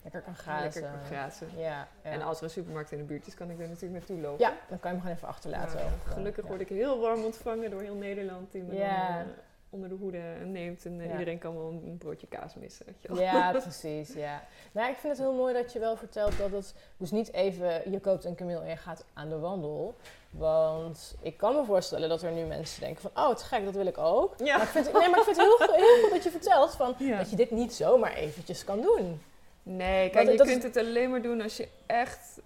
[0.03, 0.81] Lekker kan grazen.
[0.81, 1.47] lekker kan grazen.
[1.57, 1.87] Ja, ja.
[2.01, 4.45] En als er een supermarkt in de buurt is, kan ik daar natuurlijk naartoe lopen.
[4.45, 5.79] ja, dan kan je hem gewoon even achterlaten.
[6.05, 6.49] Gelukkig ja.
[6.49, 9.07] word ik heel warm ontvangen door heel Nederland die me Ja.
[9.17, 9.33] dan, eh,
[9.69, 10.85] onder de hoede neemt.
[10.85, 11.11] En eh, Ja.
[11.11, 12.85] iedereen kan wel een, broodje kaas missen.
[12.85, 13.21] Weet je wel.
[13.21, 14.13] Ja, precies.
[14.13, 14.43] Ja.
[14.71, 17.91] Nou, ik vind het heel mooi dat je wel vertelt dat het dus niet even
[17.91, 19.95] je koopt een kameel en je gaat aan de wandel.
[20.29, 23.65] Want ik kan me voorstellen dat er nu mensen denken van, oh, het is gek,
[23.65, 24.33] dat wil ik ook.
[24.37, 24.57] Ja.
[24.57, 26.95] Maar ik vind, nee, maar ik vind het heel, heel goed dat je vertelt van,
[26.97, 27.17] Ja.
[27.17, 29.21] dat je dit niet zomaar eventjes kan doen.
[29.63, 32.39] Nee, kijk, Want je kunt het alleen maar doen als je echt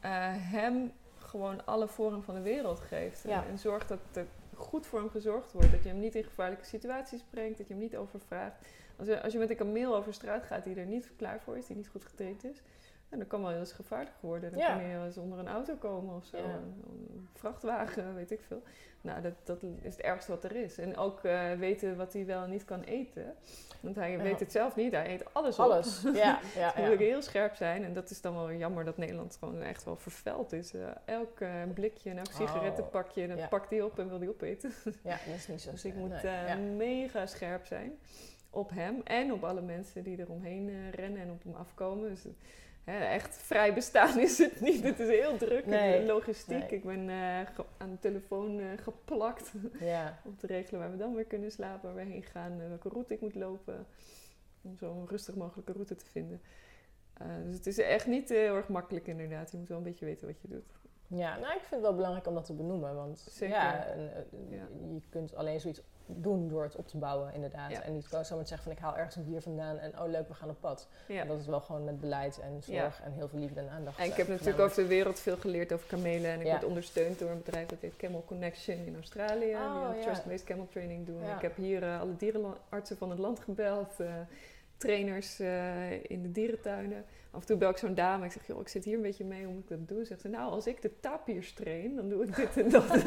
[0.00, 3.24] eh, hem gewoon alle vorm van de wereld geeft.
[3.24, 5.70] En, en zorgt dat er goed voor hem gezorgd wordt.
[5.70, 8.66] Dat je hem niet in gevaarlijke situaties brengt, dat je hem niet overvraagt.
[8.96, 11.56] Als je, als je met een kameel over straat gaat die er niet klaar voor
[11.56, 12.62] is, die niet goed getraind is,
[13.08, 14.50] nou, dan kan wel heel eens gevaarlijk worden.
[14.50, 14.74] Dan Ja.
[14.76, 16.42] kan je wel eens onder een auto komen of zo, Ja.
[16.44, 18.62] een, vrachtwagen, weet ik veel.
[19.00, 20.78] Nou, dat, dat is het ergste wat er is.
[20.78, 23.34] En ook eh, weten wat hij wel en niet kan eten.
[23.80, 24.22] Want hij Ja.
[24.22, 25.64] weet het zelf niet, hij eet alles op.
[25.64, 26.02] Alles.
[26.14, 27.04] Ja, ja, Het moet ook ja.
[27.06, 27.84] heel scherp zijn.
[27.84, 30.74] En dat is dan wel jammer dat Nederland gewoon echt wel vervuild is.
[30.74, 33.46] Eh, elk eh, blikje en elk Oh, sigarettenpakje, dat ja.
[33.48, 34.72] pakt hij op en wil hij opeten.
[35.02, 36.32] Ja, dat is niet zo dus ik moet nee.
[36.46, 36.56] Ja.
[36.56, 37.98] mega scherp zijn
[38.50, 42.08] op hem en op alle mensen die eromheen eh rennen en op hem afkomen.
[42.08, 42.24] Dus
[42.86, 44.82] echt vrij bestaan is het niet.
[44.82, 45.66] Het is heel druk.
[45.66, 45.94] Nee.
[45.94, 46.58] en Logistiek.
[46.58, 46.68] Nee.
[46.68, 47.40] Ik ben eh,
[47.76, 50.18] aan de telefoon eh, geplakt Ja.
[50.24, 52.88] om te regelen waar we dan weer kunnen slapen, waar we heen gaan, eh, welke
[52.88, 53.86] route ik moet lopen.
[54.62, 56.40] Om zo een rustig mogelijke route te vinden.
[57.44, 59.50] Dus het is echt niet heel erg makkelijk inderdaad.
[59.50, 60.72] Je moet wel een beetje weten wat je doet.
[61.06, 62.94] Ja, nou, ik vind het wel belangrijk om dat te benoemen.
[62.94, 63.56] Want Zeker.
[63.56, 64.10] ja, en,
[64.48, 64.66] Ja.
[64.92, 67.70] je kunt alleen zoiets doen door het op te bouwen, inderdaad.
[67.70, 67.82] Ja.
[67.82, 70.28] En niet gewoon zomaar zeggen van ik haal ergens een dier vandaan en oh leuk,
[70.28, 70.88] we gaan op pad.
[71.08, 71.20] Ja.
[71.20, 73.98] En dat is wel gewoon met beleid en zorg en heel veel liefde en aandacht.
[73.98, 76.30] En ik eh, heb natuurlijk over de wereld veel geleerd over kamelen.
[76.30, 79.54] En ik word ondersteund door een bedrijf dat heet Camel Connection in Australië.
[79.54, 81.22] Oh, die trust-based camel training doen.
[81.22, 84.00] Ik heb hier eh, alle dierenartsen van het land gebeld.
[84.00, 84.06] eh,
[84.76, 87.04] trainers eh, in de dierentuinen.
[87.30, 88.24] Af en toe bel ik zo'n dame.
[88.24, 89.44] Ik zeg, joh, ik zit hier een beetje mee.
[89.44, 90.04] Hoe moet ik dat doen?
[90.04, 92.90] Zegt ze, nou, als ik de tapirs train, dan doe ik dit en dat.
[92.94, 93.02] eh,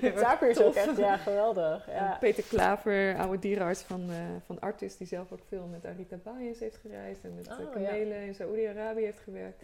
[0.00, 1.86] De is ook echt, ja, geweldig.
[1.86, 2.16] Ja.
[2.20, 4.16] Peter Klaver, oude dierenarts van, eh,
[4.46, 7.64] van Artis, die zelf ook veel met Arita Bayes heeft gereisd en met Oh, ja.
[7.64, 9.62] kamelen in Saoedi-Arabië heeft gewerkt.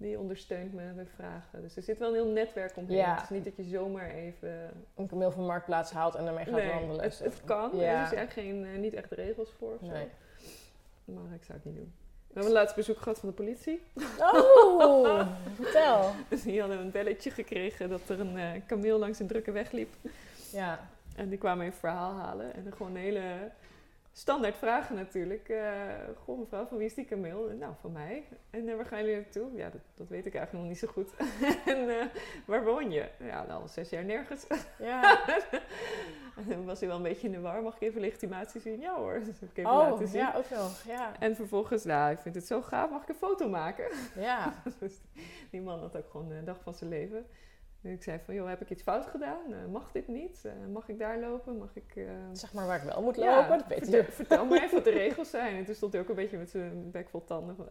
[0.00, 1.62] Die ondersteunt me bij vragen.
[1.62, 2.96] Dus er zit wel een heel netwerk omheen.
[2.96, 3.14] Ja.
[3.14, 4.70] Het is niet dat je zomaar even...
[4.96, 7.02] Een kameel van Marktplaats haalt en daarmee gaat nee, wandelen.
[7.02, 7.70] het, het kan.
[7.76, 8.02] Ja.
[8.02, 9.78] Er zijn geen, eh, niet echt regels voor.
[9.80, 10.06] Nee.
[11.04, 11.92] Maar ik zou het niet doen.
[12.16, 13.82] We hebben een laatst bezoek gehad van de politie.
[14.18, 15.26] Oh,
[15.60, 16.10] vertel.
[16.28, 19.72] Dus die hadden een belletje gekregen dat er een eh, kameel langs een drukke weg
[19.72, 19.94] liep.
[20.52, 22.54] Ja, En die kwamen een verhaal halen.
[22.54, 23.22] En dan gewoon een hele
[24.12, 25.48] standaard vragen natuurlijk.
[25.48, 25.82] Eh
[26.24, 27.48] goh mevrouw, van wie is die kameel?
[27.58, 28.24] Nou, van mij.
[28.50, 29.52] En eh, waar gaan jullie naartoe?
[29.54, 31.10] Ja, dat, dat weet ik eigenlijk nog niet zo goed.
[31.74, 32.06] en eh,
[32.46, 33.08] waar woon je?
[33.18, 34.46] Ja, al zes jaar nergens.
[34.78, 35.20] ja.
[36.50, 37.62] en was hij wel een beetje in de war.
[37.62, 38.80] Mag ik even legitimatie zien?
[38.80, 40.20] Ja hoor, dat heb ik even Oh, laten zien.
[40.20, 40.82] ja, ook nog.
[40.86, 42.90] Ja, En vervolgens, nou, ik vind het zo gaaf.
[42.90, 43.84] Mag ik een foto maken?
[44.14, 44.52] ja.
[44.78, 44.92] dus
[45.50, 47.26] die man had ook gewoon de dag van zijn leven.
[47.82, 49.52] Ik zei van, joh, heb ik iets fout gedaan?
[49.52, 50.44] Eh, mag dit niet?
[50.44, 51.58] Eh, mag ik daar lopen?
[51.58, 51.96] Mag ik...
[51.96, 53.58] eh, Zeg maar waar ik wel moet ja, lopen.
[53.58, 54.12] dat weet vertel, je.
[54.12, 55.56] vertel me even wat de regels zijn.
[55.56, 57.56] En toen stond hij ook een beetje met zijn bek vol tanden.
[57.56, 57.66] Van,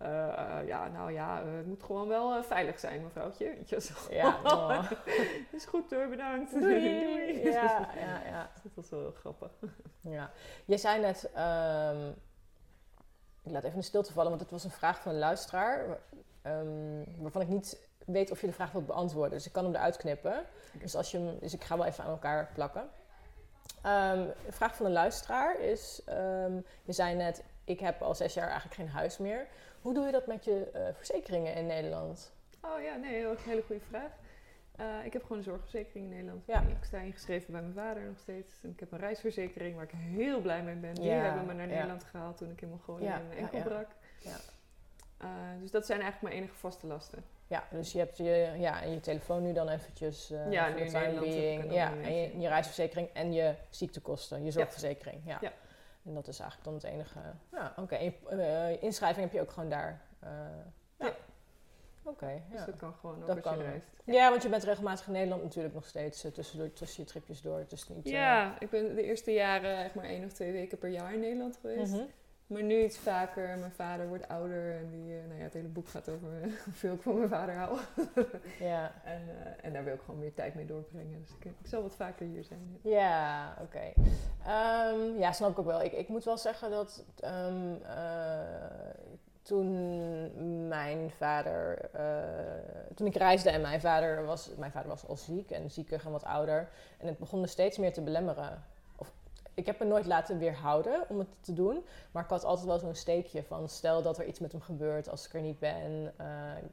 [0.65, 3.53] ja, nou ja, het moet gewoon wel veilig zijn, mevrouwtje.
[4.09, 4.91] Ja, oh.
[5.51, 6.51] Is goed hoor, bedankt.
[6.59, 7.41] Doei.
[7.51, 8.51] Ja, ja, ja.
[8.63, 9.51] Dat was wel grappig.
[10.01, 10.31] Ja,
[10.65, 12.09] je zei net, ehm,
[13.43, 15.97] ik laat even een stilte vallen, want het was een vraag van een luisteraar,
[16.41, 19.31] ehm, waarvan ik niet weet of je de vraag wilt beantwoorden.
[19.37, 20.45] Dus ik kan hem eruit knippen.
[20.71, 22.89] Dus, als je hem, dus ik ga wel even aan elkaar plakken.
[23.83, 28.33] Ehm, een vraag van een luisteraar is, ehm, je zei net, ik heb al zes
[28.33, 29.47] jaar eigenlijk geen huis meer.
[29.81, 32.31] Hoe doe je dat met je eh, verzekeringen in Nederland?
[32.61, 34.11] Oh ja, nee, heel- een hele goede vraag.
[34.75, 36.45] Eh, ik heb gewoon een zorgverzekering in Nederland.
[36.45, 36.59] Ja.
[36.61, 38.53] Ik sta ingeschreven bij mijn vader nog steeds.
[38.63, 40.93] En ik heb een reisverzekering waar ik heel blij mee ben.
[40.95, 41.73] Die Ja, hebben me naar ja.
[41.73, 43.87] Nederland gehaald toen ik in Mongolië Ja, mijn enkel brak.
[44.19, 44.35] Ja.
[45.17, 45.27] Eh,
[45.59, 47.23] dus dat zijn eigenlijk mijn enige vaste lasten.
[47.49, 50.75] Ja, dus je hebt je, ja, en je telefoon nu dan eventjes eh Ja, nu
[50.79, 55.21] in Ja, en je, je reisverzekering en je ziektekosten, je zorgverzekering.
[55.25, 55.37] Ja.
[55.41, 55.51] Ja.
[56.05, 57.19] En dat is eigenlijk dan het enige.
[57.51, 57.95] Ja, oké.
[57.95, 60.01] En je eh, inschrijving heb je ook gewoon daar.
[60.19, 60.29] eh,
[60.99, 61.05] ja.
[61.05, 61.13] Ja.
[62.03, 63.69] Oké, Dus dat kan gewoon ook Dat als kan je ook.
[63.69, 63.85] reist.
[64.03, 67.57] Ja, want je bent regelmatig in Nederland natuurlijk nog steeds tussendoor, tussen je tripjes door.
[67.57, 68.09] Het is niet...
[68.09, 71.19] Ja, ik ben de eerste jaren echt maar één of twee weken per jaar in
[71.19, 71.93] Nederland geweest.
[71.93, 72.03] mhm.
[72.49, 73.57] Maar nu iets vaker.
[73.57, 76.51] Mijn vader wordt ouder en die, eh, nou ja, het hele boek gaat over eh,
[76.65, 77.79] hoeveel ik van mijn vader hou.
[78.59, 81.21] Ja, En, eh, en daar wil ik gewoon meer tijd mee doorbrengen.
[81.21, 82.79] Dus ik, ik zal wat vaker hier zijn.
[82.81, 83.93] Ja, oké.
[84.45, 85.81] Ehm, ja, snap ik ook wel.
[85.81, 88.39] Ik, ik moet wel zeggen dat ehm, eh,
[89.41, 91.89] toen mijn vader,
[92.95, 96.11] toen ik reisde en mijn vader was, mijn vader was al ziek en ziekig en
[96.11, 96.69] wat ouder.
[96.97, 98.63] En het begon me steeds meer te belemmeren.
[99.59, 102.79] Ik heb me nooit laten weerhouden om het te doen, maar ik had altijd wel
[102.79, 106.13] zo'n steekje van stel dat er iets met hem gebeurt als ik er niet ben.
[106.17, 106.27] Eh,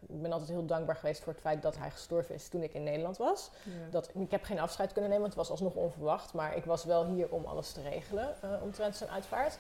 [0.07, 2.75] ik ben altijd heel dankbaar geweest voor het feit dat hij gestorven is toen ik
[2.75, 3.51] in Nederland was.
[3.63, 3.71] Ja.
[3.91, 6.33] Dat, ik heb geen afscheid kunnen nemen, want het was alsnog onverwacht.
[6.33, 9.59] Maar ik was wel hier om alles te regelen eh omtrent zijn uitvaart.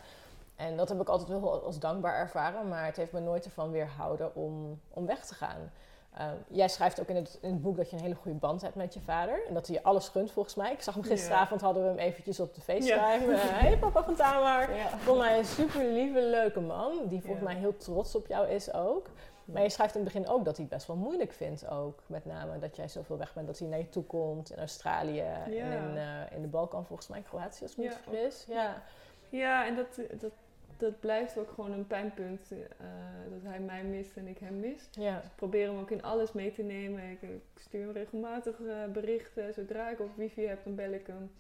[0.56, 2.68] En dat heb ik altijd wel als dankbaar ervaren.
[2.68, 5.70] Maar het heeft me nooit ervan weerhouden om, om weg te gaan.
[6.16, 8.62] Eh, jij schrijft ook in het, in het boek dat je een hele goede band
[8.62, 9.46] hebt met je vader.
[9.48, 10.72] En dat hij je alles gunt volgens mij.
[10.72, 11.08] Ik zag hem Ja.
[11.10, 13.34] gisteravond, hadden we hem eventjes op de FaceTime.
[13.34, 14.74] Eh, hey papa van Tamar.
[14.74, 14.88] Ja.
[14.88, 16.92] Volgens mij een super lieve, leuke man.
[17.06, 17.48] Die volgens Ja.
[17.52, 19.06] mij heel trots op jou is ook.
[19.44, 22.02] Maar je schrijft in het begin ook dat hij het best wel moeilijk vindt ook.
[22.06, 25.20] Met name dat jij zoveel weg bent, dat hij naar je toe komt in Australië
[25.20, 28.44] en in, eh, in de Balkan volgens mij, Kroatië als ik me Ja, niet vergis.
[28.48, 28.82] Ja.
[29.28, 30.30] Ja, en dat, dat,
[30.78, 32.50] dat blijft ook gewoon een pijnpunt.
[32.50, 32.86] eh,
[33.30, 34.88] dat hij mij mist en ik hem mis.
[34.90, 35.16] Ja.
[35.16, 37.10] Ik probeer hem ook in alles mee te nemen.
[37.10, 39.54] Ik, ik stuur hem regelmatig eh, berichten.
[39.54, 41.30] Zodra ik op wifi heb, dan bel ik hem.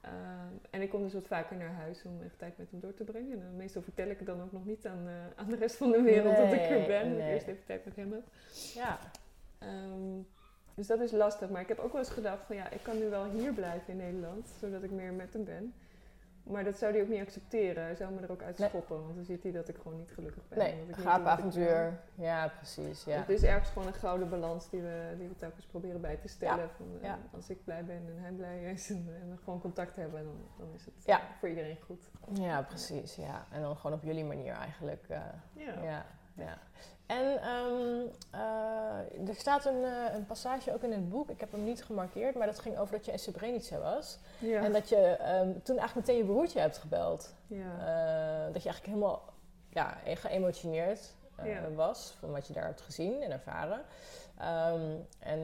[0.00, 2.94] Ehm, en ik kom dus wat vaker naar huis om echt tijd met hem door
[2.94, 3.40] te brengen.
[3.42, 5.90] En meestal vertel ik het dan ook nog niet aan, eh, aan de rest van
[5.90, 7.02] de wereld dat ik er Nee, ben.
[7.08, 7.34] Dat ik nee.
[7.34, 8.22] eerst even tijd met hem heb.
[8.74, 8.98] ja.
[9.58, 10.20] Ehm,
[10.74, 11.48] dus dat is lastig.
[11.50, 13.92] Maar ik heb ook wel eens gedacht van ja, ik kan nu wel hier blijven
[13.92, 14.48] in Nederland.
[14.60, 15.74] Zodat ik meer met hem ben.
[16.44, 17.82] Maar dat zou hij ook niet accepteren.
[17.84, 18.68] Hij zou me er ook uit Nee.
[18.68, 19.02] schoppen.
[19.02, 20.58] Want dan ziet hij dat ik gewoon niet gelukkig ben.
[20.58, 20.94] Nee, ik.
[22.14, 23.04] Ja, precies.
[23.04, 23.16] Ja.
[23.18, 26.28] Het is ergens gewoon een gouden balans die we, die we telkens proberen bij te
[26.28, 26.70] stellen.
[26.76, 27.18] Van, eh, Ja.
[27.34, 30.36] Als ik blij ben en hij blij is en, en we gewoon contact hebben, dan,
[30.58, 31.18] dan is het Ja.
[31.20, 32.10] eh, voor iedereen goed.
[32.32, 33.16] ja, precies.
[33.16, 33.46] Ja.
[33.50, 35.04] En dan gewoon op jullie manier eigenlijk.
[35.08, 35.20] eh,
[35.52, 36.04] Ja.
[36.34, 36.58] Ja.
[37.06, 41.52] En ehm, eh, er staat een, eh, een passage ook in het boek, ik heb
[41.52, 44.18] hem niet gemarkeerd, maar dat ging over dat je in Srebrenica was.
[44.38, 44.62] Ja.
[44.62, 47.34] En dat je ehm, toen eigenlijk meteen je broertje hebt gebeld.
[47.46, 47.56] ja.
[47.78, 49.22] Eh, dat je eigenlijk helemaal
[49.68, 51.12] ja, geëmotioneerd
[51.42, 51.70] Ja.
[51.74, 53.80] was van wat je daar hebt gezien en ervaren.
[54.38, 54.80] Ehm,
[55.18, 55.40] en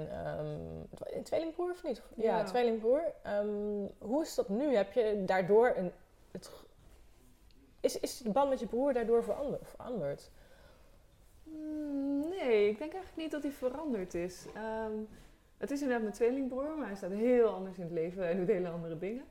[1.14, 2.02] een tweelingbroer of niet?
[2.16, 2.44] Ja, Ja.
[2.44, 3.02] tweelingbroer.
[3.98, 4.76] Hoe is dat nu?
[4.76, 5.92] Heb je daardoor een...
[6.30, 6.50] Het,
[7.80, 10.30] is, is de band met je broer daardoor verander- veranderd?
[11.60, 14.46] Mm, Nee, ik denk eigenlijk niet dat hij veranderd is.
[14.54, 14.92] Ehm,
[15.58, 18.46] het is inderdaad mijn tweelingbroer, maar hij staat heel anders in het leven en doet
[18.48, 19.24] hele andere dingen.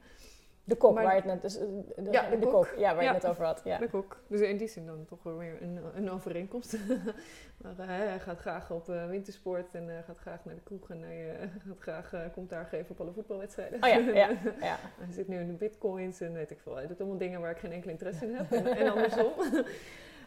[0.64, 1.42] De kok, Maar- waar je het net...
[1.42, 1.66] Dus, eh,
[1.96, 2.52] de, Ja, de de kok.
[2.54, 2.74] kok.
[2.78, 3.14] Ja, waar je Ja.
[3.14, 3.62] het net over had.
[3.64, 3.78] Ja.
[3.78, 4.18] De kok.
[4.28, 6.78] Dus in die zin dan toch wel weer een, een overeenkomst.
[7.62, 11.02] maar eh, hij gaat graag op eh, wintersport en gaat graag naar de kroeg en
[11.02, 11.36] hij
[11.68, 13.84] gaat graag eh, commentaar geven op alle voetbalwedstrijden.
[13.84, 14.30] Oh ja, ja,
[14.70, 14.78] ja.
[15.00, 16.76] Hij zit nu in de bitcoins en weet ik veel.
[16.76, 18.52] Hij doet allemaal dingen waar ik geen enkele interesse in heb.
[18.52, 19.32] En, en andersom.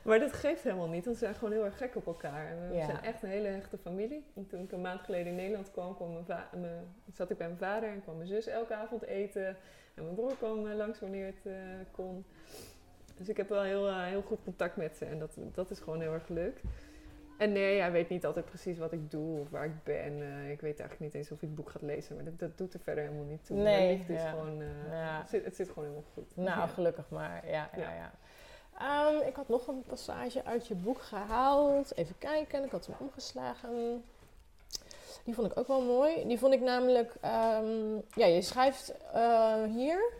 [0.04, 2.46] Maar dat geeft helemaal niet, want ze zijn gewoon heel erg gek op elkaar.
[2.46, 2.84] En we Ja.
[2.84, 4.24] zijn echt een hele hechte familie.
[4.34, 7.36] En toen ik een maand geleden in Nederland kwam, kwam mijn va- mijn- zat ik
[7.38, 9.46] bij mijn vader en kwam mijn zus elke avond eten.
[9.94, 11.52] En mijn broer kwam eh, langs wanneer het eh,
[11.90, 12.24] kon.
[13.16, 15.78] Dus ik heb wel heel, eh, heel goed contact met ze en dat, dat is
[15.80, 16.60] gewoon heel erg leuk.
[17.38, 20.12] En nee, hij weet niet altijd precies wat ik doe of waar ik ben.
[20.50, 22.74] Ik weet eigenlijk niet eens of hij het boek gaat lezen, maar dat, dat doet
[22.74, 23.56] er verder helemaal niet toe.
[23.56, 24.56] Nee, is gewoon,
[24.90, 25.18] Ja.
[25.20, 26.36] het, zit, het zit gewoon helemaal goed.
[26.36, 26.66] Nou, Ja.
[26.66, 27.48] gelukkig maar.
[27.50, 28.12] Ja, ja, Ja.
[28.78, 31.96] Ehm, ik had nog een passage uit je boek gehaald.
[31.96, 34.04] Even kijken, ik had hem omgeslagen.
[35.24, 36.26] Die vond ik ook wel mooi.
[36.26, 40.12] Die vond ik namelijk, ehm, ja, je schrijft eh, hier,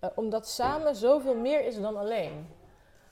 [0.00, 2.46] eh, omdat samen zoveel meer is dan alleen.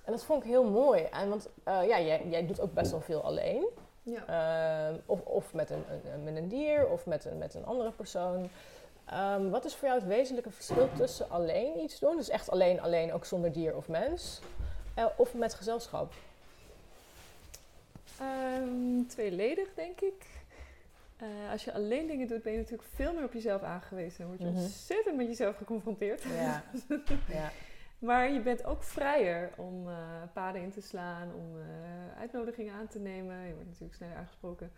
[0.05, 1.03] En dat vond ik heel mooi.
[1.03, 3.67] En want eh, ja, jij, jij doet ook best wel veel alleen.
[4.03, 4.27] Ja.
[4.89, 5.85] Ehm, of of met, een,
[6.15, 8.49] een- met een dier of met een, met een andere persoon.
[9.07, 12.81] Ehm, wat is voor jou het wezenlijke verschil tussen alleen iets doen, dus echt alleen,
[12.81, 14.41] alleen, ook zonder dier of mens,
[14.95, 16.13] eh, of met gezelschap?
[18.21, 20.27] Ehm, tweeledig, denk ik.
[21.17, 24.19] Eh, als je alleen dingen doet, ben je natuurlijk veel meer op jezelf aangewezen.
[24.19, 24.57] Dan word je Mhm.
[24.57, 26.23] ontzettend met jezelf geconfronteerd.
[26.23, 26.63] Ja.
[27.29, 27.51] ja.
[27.99, 29.95] Maar je bent ook vrijer om eh,
[30.33, 31.57] paden in te slaan, om
[32.19, 33.47] uitnodigingen aan te nemen.
[33.47, 34.73] Je wordt natuurlijk sneller aangesproken.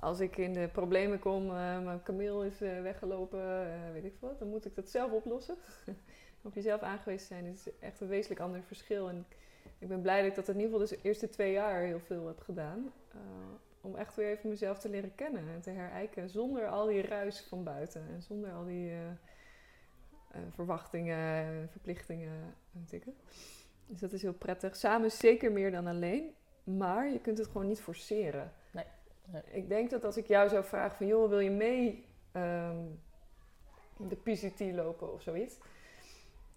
[0.00, 4.16] Als ik in de problemen kom, eh, mijn kameel is eh, weggelopen, eh, weet ik
[4.20, 5.56] wat, dan moet ik dat zelf oplossen.
[6.42, 9.08] op jezelf aangewezen zijn is echt een wezenlijk ander verschil.
[9.08, 9.26] En
[9.78, 12.26] ik ben blij dat ik dat in ieder geval de eerste twee jaar heel veel
[12.26, 12.92] heb gedaan.
[13.80, 17.40] Om echt weer even mezelf te leren kennen en te herijken zonder al die ruis
[17.40, 18.92] van buiten en zonder al die
[20.50, 23.14] verwachtingen, verplichtingen en tikken.
[23.86, 24.76] Dus dat is heel prettig.
[24.76, 26.34] Samen zeker meer dan alleen,
[26.64, 28.52] maar je kunt het gewoon niet forceren.
[28.72, 28.84] Nee,
[29.32, 29.42] nee.
[29.50, 32.84] Ik denk dat als ik jou zou vragen van, joh, wil je mee ehm,
[33.96, 35.58] de PCT lopen of zoiets?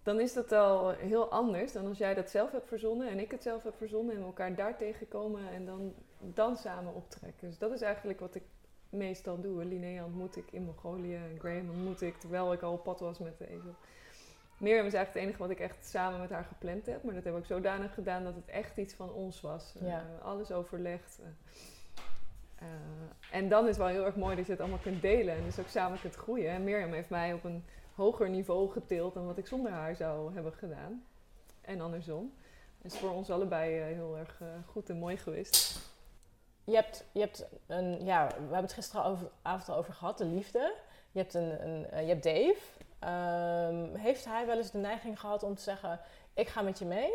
[0.02, 3.30] Dan is dat al heel anders dan als jij dat zelf hebt verzonnen en ik
[3.30, 7.48] het zelf heb verzonnen en we elkaar daar tegenkomen en dan, dan samen optrekken.
[7.48, 8.42] Dus dat is eigenlijk wat ik
[8.90, 9.64] meestal doe.
[9.64, 13.18] Linnea ontmoet ik in Mongolië en Graham ontmoet ik terwijl ik al op pad was
[13.18, 13.74] met de ezel.
[14.58, 17.02] Mirjam is eigenlijk het enige wat ik echt samen met haar gepland heb.
[17.02, 19.74] Maar dat heb ik zodanig gedaan dat het echt iets van ons was.
[19.80, 19.98] Ja.
[19.98, 21.20] Eh, alles overlegd.
[22.60, 22.66] Eh,
[23.30, 25.44] en dan is het wel heel erg mooi dat je het allemaal kunt delen en
[25.44, 26.50] dus ook samen kunt groeien.
[26.50, 30.34] En Mirjam heeft mij op een hoger niveau getild dan wat ik zonder haar zou
[30.34, 31.04] hebben gedaan.
[31.60, 32.32] En andersom.
[32.82, 35.80] Is voor ons allebei eh, heel erg eh, goed en mooi geweest.
[36.64, 40.74] Je hebt, je hebt een, ja, we hebben het gisteravond al over gehad, de liefde.
[41.10, 42.58] Je hebt, een, een, je hebt Dave.
[42.98, 46.00] Ehm, heeft hij wel eens de neiging gehad om te zeggen,
[46.34, 47.12] ik ga met je mee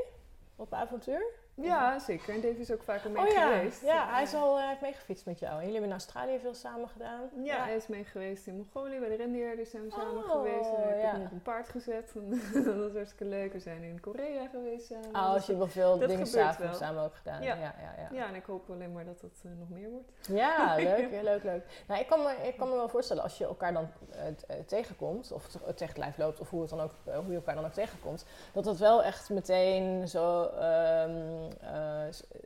[0.55, 1.23] op avontuur?
[1.57, 2.33] Ja, zeker.
[2.33, 3.81] En Dave is ook vaker mee oh ja, geweest.
[3.81, 5.51] ja hij is al eh, heeft meegefietst met jou.
[5.51, 7.29] En jullie hebben in Australië veel samen gedaan.
[7.43, 10.69] Ja, hij is mee geweest in Mongolië bij de rendierders zijn we samen Oh, geweest.
[10.69, 10.85] Ik ja.
[11.01, 12.13] heb hem op een paard gezet.
[12.65, 13.53] dat was hartstikke leuk.
[13.53, 15.05] We zijn in Korea geweest samen.
[15.09, 17.41] Oh, Dat dus je wel veel dat dingen samen, samen ook gedaan.
[17.41, 17.55] Ja.
[17.55, 18.27] Ja, ja, ja.
[18.27, 20.11] en ik hoop alleen maar dat het eh, nog meer wordt.
[20.27, 21.83] Ja, leuk, heel leuk, leuk.
[21.87, 25.31] Nou, ik, kan me, ik kan me wel voorstellen als je elkaar dan eh, tegenkomt,
[25.31, 27.65] of te- tegen het lijf loopt, of hoe, het dan ook, hoe je elkaar dan
[27.65, 32.01] ook tegenkomt, dat het wel echt meteen zo, ehm, eh,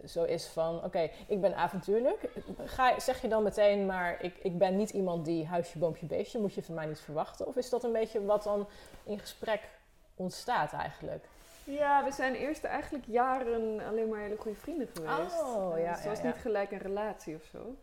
[0.08, 2.30] zo is van, oké, ik ben avontuurlijk.
[2.64, 6.40] Ga, zeg je dan meteen, maar ik, ik ben niet iemand die huisje, boompje, beestje,
[6.40, 7.48] moet je van mij niet verwachten?
[7.48, 8.68] Of is dat een beetje wat dan
[9.04, 9.62] in gesprek
[10.16, 11.26] ontstaat eigenlijk?
[11.64, 15.42] Ja, we zijn eerst eigenlijk jaren alleen maar hele goede vrienden geweest.
[15.42, 16.30] Oh, ja, dus het was ja, ja.
[16.30, 17.76] niet gelijk een relatie of zo.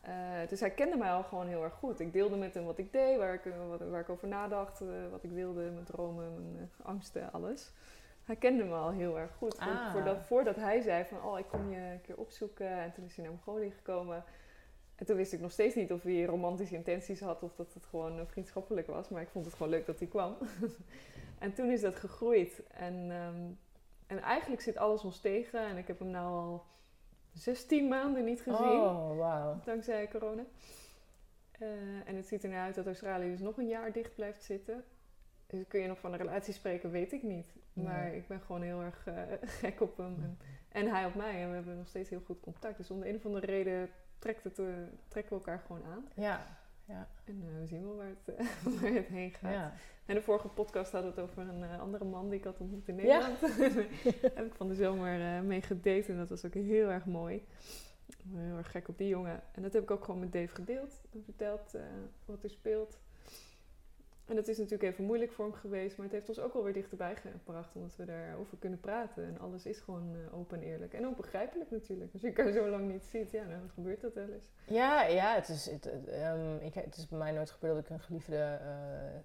[0.00, 2.00] Eh, dus hij kende mij al gewoon heel erg goed.
[2.00, 4.86] Ik deelde met hem wat ik deed, waar ik, wat, waar ik over nadacht, eh,
[5.10, 7.72] wat ik wilde, mijn dromen, mijn angsten, alles.
[8.28, 9.58] Hij kende me al heel erg goed.
[9.58, 9.92] Ah.
[9.92, 12.70] Voordat, voordat hij zei van, oh, ik kom je een keer opzoeken.
[12.70, 14.24] En toen is hij naar Mongolië gekomen.
[14.94, 17.86] En toen wist ik nog steeds niet of hij romantische intenties had of dat het
[17.86, 19.08] gewoon eh, vriendschappelijk was.
[19.08, 20.36] Maar ik vond het gewoon leuk dat hij kwam.
[21.44, 22.62] en toen is dat gegroeid.
[22.70, 23.50] En, ehm,
[24.06, 25.60] en eigenlijk zit alles ons tegen.
[25.60, 26.64] En ik heb hem nou al
[27.32, 28.80] 16 maanden niet gezien.
[28.80, 29.60] Oh, wauw.
[29.64, 30.44] Dankzij corona.
[31.50, 31.68] Eh,
[32.04, 34.84] en het ziet er nou uit dat Australië dus nog een jaar dicht blijft zitten.
[35.46, 37.46] Dus kun je nog van een relatie spreken, weet ik niet.
[37.84, 39.14] Maar ik ben gewoon heel erg eh,
[39.60, 40.14] gek op hem.
[40.22, 41.42] En, en hij op mij.
[41.42, 42.76] En we hebben nog steeds heel goed contact.
[42.76, 44.66] Dus om de een of andere reden trekt het, eh,
[45.08, 46.08] trekken we elkaar gewoon aan.
[46.14, 46.46] Ja,
[47.24, 48.48] En eh, we zien wel waar het,
[48.80, 49.52] waar het heen gaat.
[49.52, 49.72] ja.
[50.06, 52.88] En de vorige podcast hadden we het over een andere man die ik had ontmoet
[52.88, 53.02] in Ja.
[53.02, 53.40] Nederland.
[53.40, 53.84] Daar
[54.34, 57.34] heb ik van de zomer mee gedate en dat was ook heel erg mooi.
[58.06, 59.42] Ik ben heel erg gek op die jongen.
[59.52, 61.74] En dat heb ik ook gewoon met Dave gedeeld en verteld
[62.24, 62.98] wat er speelt.
[64.28, 66.62] En dat is natuurlijk even moeilijk voor hem geweest, maar het heeft ons ook wel
[66.62, 69.24] weer dichterbij gebracht, omdat we daarover kunnen praten.
[69.24, 70.92] En alles is gewoon eh, open en eerlijk.
[70.92, 72.12] En ook begrijpelijk natuurlijk.
[72.12, 74.50] Als je elkaar zo lang niet ziet, ja, dan gebeurt dat wel eens.
[74.64, 77.84] Ja, ja het, is, het, het, ehm, ik, het is bij mij nooit gebeurd dat
[77.84, 78.68] ik een geliefde eh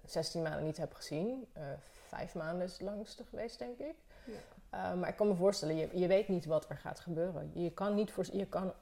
[0.04, 1.46] 16 maanden niet heb gezien.
[1.52, 1.62] Eh,
[2.06, 3.94] vijf maanden is het langste geweest, denk ik.
[4.24, 4.32] Ja.
[4.70, 7.50] Eh, maar ik kan me voorstellen, je, je weet niet wat er gaat gebeuren.
[7.54, 8.72] Je kan niet voor, je kan,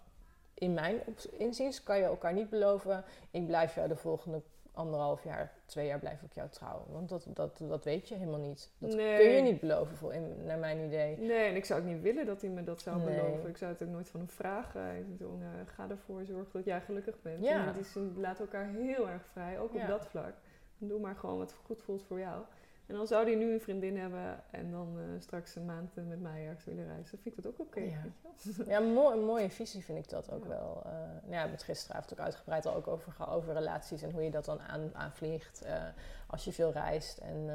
[0.55, 1.01] in mijn
[1.31, 3.05] inziens, kan je elkaar niet beloven.
[3.31, 4.43] Ik blijf jou de volgende
[4.75, 6.93] anderhalf jaar, twee jaar blijf ik jou trouwen.
[6.93, 8.71] Want dat, dat, dat weet je helemaal niet.
[8.79, 9.17] Dat Nee.
[9.19, 11.19] kun je niet beloven, voor, in, naar mijn idee.
[11.19, 13.21] Nee, en ik zou ook niet willen dat hij me dat zou Nee.
[13.21, 13.49] beloven.
[13.49, 14.97] Ik zou het ook nooit van hem vragen.
[14.97, 17.45] Ik bedoel, eh, ga ervoor, zorg dat jij gelukkig bent.
[17.45, 17.67] Ja.
[17.67, 19.83] En die laten elkaar heel erg vrij, ook Ja.
[19.83, 20.33] op dat vlak.
[20.79, 22.43] Doe maar gewoon wat goed voelt voor jou.
[22.87, 26.21] En dan zou hij nu een vriendin hebben en dan eh, straks een maand met
[26.21, 27.19] mij ergens willen reizen.
[27.19, 27.81] Vind ik dat ook oké.
[27.81, 28.03] Ja.
[28.67, 30.49] Ja, mooi, een mooie visie vind ik dat ook Ja.
[30.49, 30.83] wel.
[30.87, 34.31] Eh nou ja, met gisteravond ook uitgebreid al ook over, over relaties en hoe je
[34.31, 35.83] dat dan aan, aanvliegt eh,
[36.27, 37.19] als je veel reist.
[37.19, 37.51] En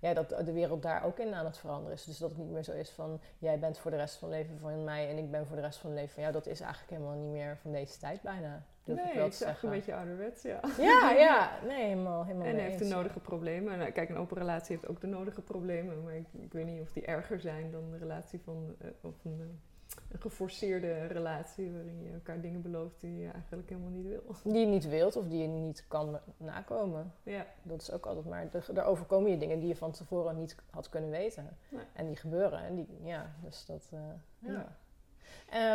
[0.00, 2.04] ja, dat de wereld daar ook in aan het veranderen is.
[2.04, 4.38] Dus dat het niet meer zo is van jij bent voor de rest van het
[4.38, 6.34] leven van mij en ik ben voor de rest van het leven van jou.
[6.34, 8.64] Dat is eigenlijk helemaal niet meer van deze tijd bijna.
[8.84, 10.60] Durf ik wel het is echt een beetje ouderwets, ja.
[10.78, 13.72] Ja, ja, nee, helemaal, helemaal En hij heeft de nodige problemen.
[13.72, 16.02] En, eh, kijk, een open relatie heeft ook de nodige problemen.
[16.02, 18.76] Maar ik, ik weet niet of die erger zijn dan de relatie van...
[19.00, 19.69] of een, eh,
[20.10, 24.22] een geforceerde relatie waarin je elkaar dingen belooft die je eigenlijk helemaal niet wil.
[24.42, 27.12] Die je niet wilt of die je niet kan nakomen.
[27.22, 30.36] Ja, Dat is ook altijd maar, er, er overkomen je dingen die je van tevoren
[30.36, 31.56] niet had kunnen weten.
[31.68, 31.84] Nee.
[31.92, 32.58] En die gebeuren.
[32.58, 34.00] En die, ja, dus dat, eh,
[34.38, 34.52] ja.
[34.52, 34.76] Ja.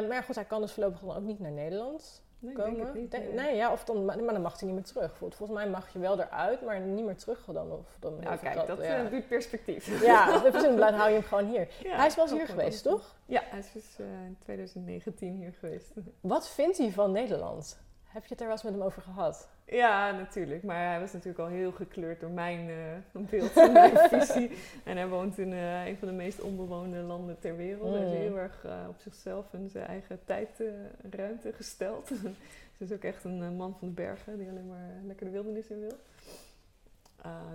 [0.01, 2.91] Eh, maar goed, hij kan dus voorlopig dan ook niet naar Nederland nee, komen.
[2.93, 3.11] niet.
[3.11, 3.33] Nee.
[3.33, 5.17] nee, ja, of dan, maar dan mag hij niet meer terug.
[5.17, 7.71] Vol- Volgens mij mag je wel eruit, maar niet meer terug dan.
[7.71, 8.83] Of dan Nou, heeft kijk, dat ja.
[9.03, 10.01] eh, biedt perspectief.
[10.03, 10.39] ja,
[10.77, 11.67] dan hou je hem gewoon hier.
[11.83, 13.15] Ja, hij is wel eens hier geweest, toch?
[13.25, 15.91] Ja, hij is dus eh, in 2019 hier geweest.
[16.21, 17.83] Wat vindt hij van Nederland?
[18.15, 19.47] Heb je het er wel eens met hem over gehad?
[19.65, 20.63] Ja, natuurlijk.
[20.63, 24.51] Maar hij was natuurlijk al heel gekleurd door mijn eh, beeld en mijn visie.
[24.83, 27.93] En hij woont in eh, een van de meest onbewoonde landen ter wereld.
[27.95, 28.15] Hij is Mm.
[28.15, 32.09] heel erg eh, op zichzelf en zijn eigen tijdruimte gesteld.
[32.77, 35.67] Hij is ook echt een man van de bergen die alleen maar lekker de wildernis
[35.67, 35.97] in wil.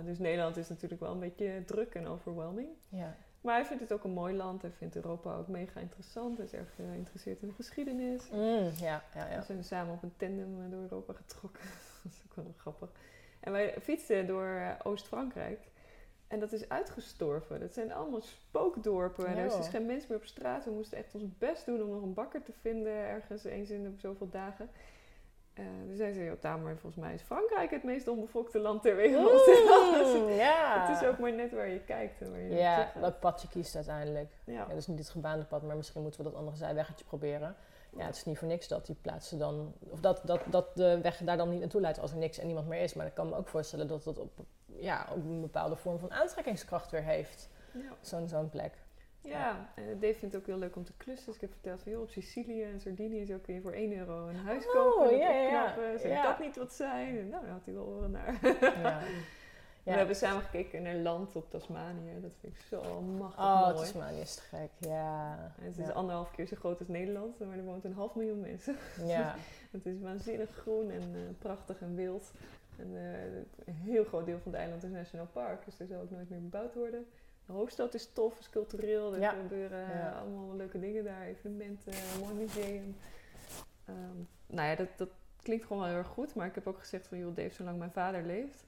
[0.05, 2.67] Dus Nederland is natuurlijk wel een beetje druk en overwhelming.
[2.89, 3.15] Ja.
[3.41, 4.61] Maar hij vindt het ook een mooi land.
[4.61, 6.37] Hij vindt Europa ook mega interessant.
[6.37, 8.29] Hij is erg geïnteresseerd in de geschiedenis.
[8.29, 9.37] Mm, ja, ja, ja.
[9.39, 11.63] We zijn samen op een tandem door Europa getrokken.
[12.03, 12.89] dat is ook wel grappig.
[13.39, 15.59] En wij fietsten door Oost-Frankrijk.
[16.27, 17.59] En dat is uitgestorven.
[17.59, 19.25] Dat zijn allemaal spookdorpen.
[19.25, 19.57] En er is Ja.
[19.57, 20.65] dus geen mens meer op straat.
[20.65, 22.93] We moesten echt ons best doen om nog een bakker te vinden.
[22.93, 24.69] Ergens eens in de zoveel dagen.
[25.53, 28.95] Eh dus hij zei, ja, maar volgens mij is Frankrijk het meest onbevolkte land ter
[28.95, 29.47] wereld.
[29.47, 30.87] Mm, ja.
[30.87, 33.47] het is ook maar net waar je kijkt en waar je Ja, welk pad je
[33.47, 34.31] kiest uiteindelijk.
[34.45, 34.53] Ja.
[34.53, 37.55] Ja, dus niet het gebaande pad, maar misschien moeten we dat andere zijweggetje proberen.
[37.97, 39.73] Ja, het is niet voor niks dat die plaatsen dan...
[39.89, 42.45] Of dat, dat, dat de weg daar dan niet naartoe leidt als er niks en
[42.45, 42.93] niemand meer is.
[42.93, 44.31] Maar ik kan me ook voorstellen dat dat op,
[44.65, 47.49] ja, op een bepaalde vorm van aantrekkingskracht weer heeft.
[47.73, 47.91] Ja.
[48.01, 48.73] Zo'n zo'n plek.
[49.23, 51.25] Ja, en Dave vindt het ook heel leuk om te klussen.
[51.25, 53.97] Dus ik heb verteld van, joh, op Sicilië en Sardinië zo kun je voor 1
[53.97, 55.73] euro een huis Oh, kopen en ja, ja.
[55.97, 56.23] Zou Ja.
[56.23, 57.17] dat niet wat zijn?
[57.17, 58.39] En nou, daar had hij wel oren naar.
[59.83, 59.91] Ja.
[59.91, 62.21] We hebben samen gekeken naar land op Tasmanië.
[62.21, 63.75] Dat vind ik zo machtig Oh, mooi.
[63.75, 64.69] Tasmanië is te gek.
[64.77, 65.37] Ja.
[65.59, 65.91] En het is ja.
[65.91, 68.75] anderhalf keer zo groot als Nederland, maar er woont een half miljoen mensen.
[69.05, 69.35] ja.
[69.71, 72.31] Het is waanzinnig groen en eh, prachtig en wild.
[72.77, 76.01] En eh, een heel groot deel van het eiland is National Park, dus er zal
[76.01, 77.05] ook nooit meer bebouwd worden.
[77.51, 79.31] Hoofdstad is tof, is cultureel, er Ja.
[79.31, 80.11] gebeuren Ja.
[80.19, 82.95] allemaal leuke dingen daar, evenementen, mooi museum.
[83.85, 85.09] Ehm, nou ja, dat, dat
[85.41, 87.77] klinkt gewoon wel heel erg goed, maar ik heb ook gezegd van joh Dave, zolang
[87.77, 88.65] mijn vader leeft,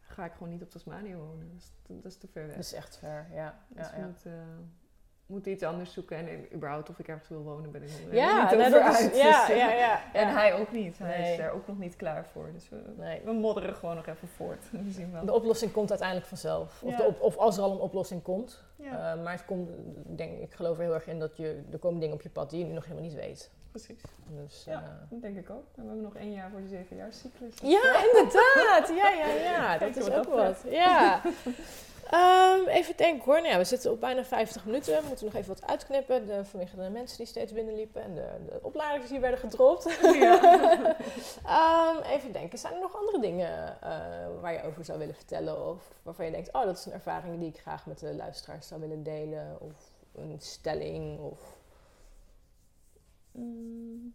[0.00, 1.48] ga ik gewoon niet op Tasmanië wonen.
[1.52, 1.72] Dat is,
[2.02, 2.56] dat is te ver weg.
[2.56, 3.26] Dat is echt ver.
[3.32, 3.64] Ja.
[3.68, 4.12] Dus Ja, ja.
[4.24, 4.32] eh,
[5.26, 6.16] moeten iets anders zoeken.
[6.16, 8.92] En überhaupt of ik ergens wil wonen, ben ik nog Ja, niet nou, over dat
[8.92, 9.16] is, uit.
[9.16, 10.00] ja, Dus, ja, eh, ja.
[10.20, 10.34] En ja.
[10.34, 10.98] hij ook niet.
[10.98, 11.30] Hij Nee.
[11.32, 12.50] is daar ook nog niet klaar voor.
[12.52, 13.20] Dus we, Nee.
[13.24, 14.64] we modderen gewoon nog even voort.
[14.84, 15.24] We zien wel.
[15.24, 16.82] De oplossing komt uiteindelijk vanzelf.
[16.82, 16.96] Of, Ja.
[16.96, 18.62] de op- of als er al een oplossing komt.
[18.76, 19.70] ja, Eh, maar het komt,
[20.16, 22.50] denk, ik geloof er heel erg in dat je, er komen dingen op je pad
[22.50, 23.50] die je nu nog helemaal niet weet.
[23.70, 24.02] precies.
[24.28, 25.64] Dus, Ja, eh, dat denk ik ook.
[25.76, 27.54] En we hebben nog één jaar voor de zevenjaarscyclus.
[27.62, 28.88] ja, inderdaad.
[28.96, 29.78] Ja, ja, ja.
[29.86, 30.72] Dat is wat ook dat wat.
[30.72, 31.20] Ja.
[32.10, 33.40] Ehm, even denken hoor.
[33.40, 35.00] Nou ja, we zitten op bijna 50 minuten.
[35.02, 36.26] We moeten nog even wat uitknippen.
[36.26, 38.02] De, vanwege de mensen die steeds binnenliepen.
[38.02, 39.98] En de, de opladers die werden gedropt.
[40.02, 40.40] Ja.
[41.44, 42.58] Ehm, even denken.
[42.58, 43.90] Zijn er nog andere dingen eh,
[44.40, 45.68] waar je over zou willen vertellen?
[45.68, 48.68] Of waarvan je denkt, oh, dat is een ervaring die ik graag met de luisteraars
[48.68, 49.58] zou willen delen?
[49.60, 51.20] Of een stelling?
[51.20, 51.40] Of...
[53.32, 54.14] Mm.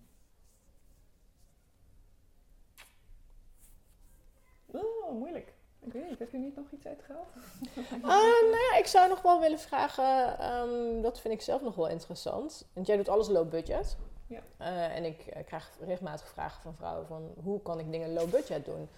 [4.71, 5.53] Oh, moeilijk.
[5.85, 7.27] Ik weet niet, heb je niet nog iets uitgehaald?
[8.01, 8.09] Ah,
[8.41, 11.87] nou ja, ik zou nog wel willen vragen, ehm, dat vind ik zelf nog wel
[11.87, 12.65] interessant.
[12.73, 13.97] Want jij doet alles low budget.
[14.27, 14.39] Ja.
[14.57, 18.29] Eh, en ik eh, krijg regelmatig vragen van vrouwen van hoe kan ik dingen low
[18.29, 18.89] budget doen?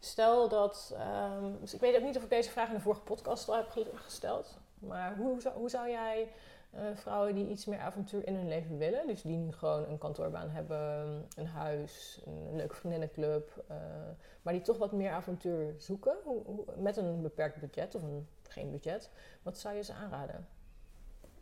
[0.00, 3.00] Stel dat, ehm, dus ik weet ook niet of ik deze vraag in de vorige
[3.02, 4.58] podcast al heb ge- gesteld.
[4.78, 6.28] Maar hoe zou, hoe zou jij
[6.70, 9.98] eh, vrouwen die iets meer avontuur in hun leven willen, dus die nu gewoon een
[9.98, 10.78] kantoorbaan hebben,
[11.36, 13.76] een huis, een leuke vriendinnenclub, eh,
[14.42, 18.28] maar die toch wat meer avontuur zoeken, hoe, hoe- met een beperkt budget of een,
[18.42, 19.10] geen budget,
[19.42, 20.46] wat zou je ze aanraden?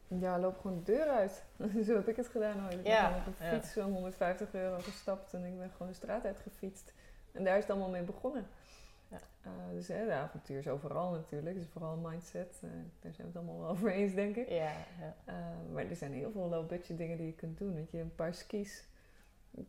[0.09, 1.45] Ja, loop gewoon de deur uit.
[1.87, 2.79] Zo heb ik het gedaan ooit.
[2.79, 3.53] Ik Ja, gewoon op een ja.
[3.53, 6.93] fiets van 150 euro gestapt en ik ben gewoon de straat uitgefietst.
[7.33, 8.47] En daar is het allemaal mee begonnen.
[9.09, 9.21] Ja.
[9.43, 11.57] Eh, dus hè, de avontuur is overal natuurlijk.
[11.57, 12.61] Is vooral mindset.
[12.63, 14.49] Eh, daar zijn we het allemaal wel over eens, denk ik.
[14.49, 15.17] Ja, ja.
[15.25, 15.35] Eh,
[15.73, 17.75] maar er zijn heel veel low-budget dingen die je kunt doen.
[17.75, 18.89] Weet je, een paar skis.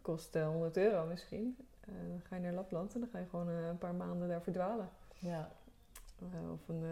[0.01, 1.57] Kost eh, 100 euro misschien.
[1.85, 4.89] Dan ga je naar Lapland en dan ga je gewoon een paar maanden daar verdwalen.
[5.19, 5.51] ja.
[6.51, 6.83] Of een,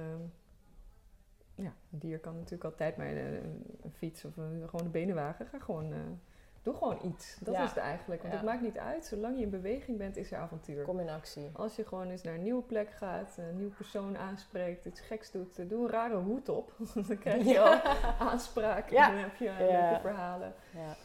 [1.56, 5.46] ja, een dier kan natuurlijk altijd, maar een, een fiets of een, gewoon een benenwagen.
[5.46, 6.20] Ga gewoon,
[6.66, 7.38] doe gewoon iets.
[7.40, 7.64] Dat Ja.
[7.64, 8.22] is het eigenlijk.
[8.22, 8.40] Want Ja.
[8.40, 9.06] het maakt niet uit.
[9.06, 10.84] Zolang je in beweging bent, is er avontuur.
[10.84, 11.50] Kom in actie.
[11.54, 15.32] Als je gewoon eens naar een nieuwe plek gaat, een nieuwe persoon aanspreekt, iets geks
[15.32, 16.74] doet, eh, doe een rare hoed op.
[17.08, 17.82] dan krijg je al
[18.28, 20.54] aanspraak en dan heb je leuke verhalen.
[20.74, 20.96] Ja.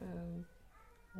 [0.00, 0.38] Ehm,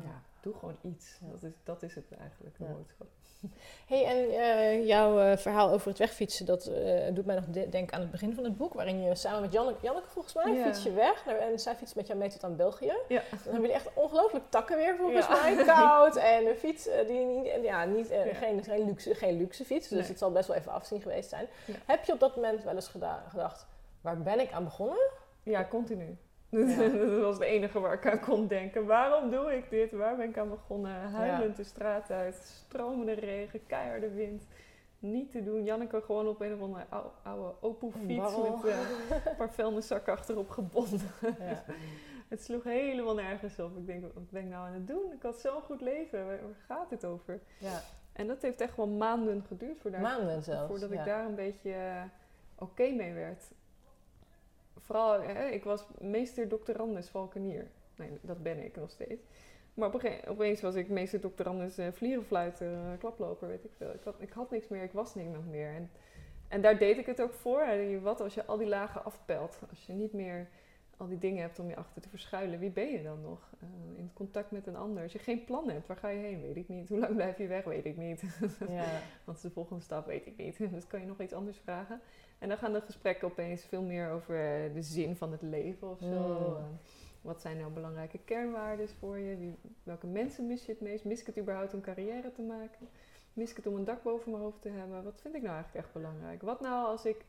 [0.05, 1.17] ja, doe gewoon iets.
[1.21, 1.31] Ja.
[1.31, 2.71] Dat, is, dat is het eigenlijk, de Ja.
[2.71, 3.07] boodschap.
[3.91, 7.69] hey, en eh, jouw eh, verhaal over het wegfietsen, dat eh, doet mij nog de-
[7.69, 10.53] denken aan het begin van het boek, waarin je samen met Janneke, Janneke volgens mij,
[10.53, 10.63] Ja.
[10.63, 11.25] fiets je weg.
[11.25, 12.93] Nou, en zij fietst met jou mee tot aan België.
[13.07, 15.63] Dan hebben jullie echt ongelooflijk takken weer volgens mij.
[15.65, 18.07] Koud en een fiets die niet, ja, niet.
[18.33, 19.87] Geen, geen, luxe, geen luxe fiets.
[19.87, 20.07] Dus Nee.
[20.07, 21.47] het zal best wel even afzien geweest zijn.
[21.85, 23.65] Heb je op dat moment wel eens geda- gedacht,
[24.01, 25.09] waar ben ik aan begonnen?
[25.43, 26.17] Ja, continu.
[26.49, 26.89] Ja.
[27.09, 28.85] dat was het enige waar ik aan kon denken.
[28.85, 29.91] Waarom doe ik dit?
[29.91, 30.91] Waar ben ik aan begonnen?
[31.01, 34.47] Huilend de straat uit, stromende regen, keiharde wind.
[34.99, 35.63] Niet te doen.
[35.63, 38.55] Janneke gewoon op een of andere ou- oude Opel-fiets Barrel.
[38.63, 38.79] met eh,
[39.25, 40.99] een paar vuilniszakken achterop gebonden.
[41.39, 41.63] Ja.
[42.27, 43.77] Het sloeg helemaal nergens op.
[43.77, 45.11] Ik denk, wat ben ik nou aan het doen?
[45.11, 46.25] Ik had zo'n goed leven.
[46.25, 47.39] Waar, gaat het over?
[47.57, 47.81] ja.
[48.13, 50.67] En dat heeft echt wel maanden geduurd voor daar, Maanden zelfs.
[50.67, 52.01] voordat ik daar een beetje eh,
[52.55, 53.43] oké mee werd.
[54.87, 57.67] Vooral, hè, ik was meester doctorandus valkenier.
[57.95, 59.21] Nee, dat ben ik nog steeds.
[59.73, 63.71] Maar op een gege- opeens was ik meester doctorandus uh, vlierenfluiter, eh, klaploper, weet ik
[63.77, 63.93] veel.
[63.93, 65.69] Ik had, ik had niks meer, ik was niemand meer.
[65.69, 65.91] En,
[66.47, 67.61] en daar deed ik het ook voor.
[67.61, 69.59] En wat als je al die lagen afpelt?
[69.69, 70.47] Als je niet meer
[70.97, 73.49] al die dingen hebt om je achter te verschuilen, wie ben je dan nog?
[73.59, 73.67] Eh,
[73.97, 75.03] in contact met een ander.
[75.03, 76.41] Als je geen plan hebt, waar ga je heen?
[76.41, 76.89] Weet ik niet.
[76.89, 77.63] Hoe lang blijf je weg?
[77.63, 78.23] Weet ik niet.
[78.69, 78.85] Ja.
[79.23, 80.05] Wat is de volgende stap?
[80.05, 80.57] Weet ik niet.
[80.73, 82.01] Dus kan je nog iets anders vragen.
[82.39, 84.35] En dan gaan de gesprekken opeens veel meer over
[84.73, 86.05] de zin van het leven of zo.
[86.07, 86.55] Mm.
[86.55, 86.63] Eh,
[87.21, 89.37] Wat zijn nou belangrijke kernwaarden voor je?
[89.37, 91.05] Wie, welke mensen mis je het meest?
[91.05, 92.87] Mis ik het überhaupt om carrière te maken?
[93.33, 95.03] Mis ik het om een dak boven mijn hoofd te hebben?
[95.03, 96.41] Wat vind ik nou eigenlijk echt belangrijk?
[96.41, 97.25] Wat nou als ik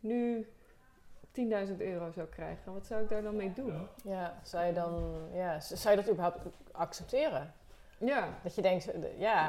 [0.00, 0.46] nu
[1.68, 2.72] 10.000 euro zou krijgen?
[2.72, 3.88] Wat zou ik daar dan mee doen?
[4.04, 6.38] ja, zou je dan, ja, zou je dat überhaupt
[6.72, 7.52] accepteren?
[7.98, 9.48] Ja, Dat je denkt, eh, ja,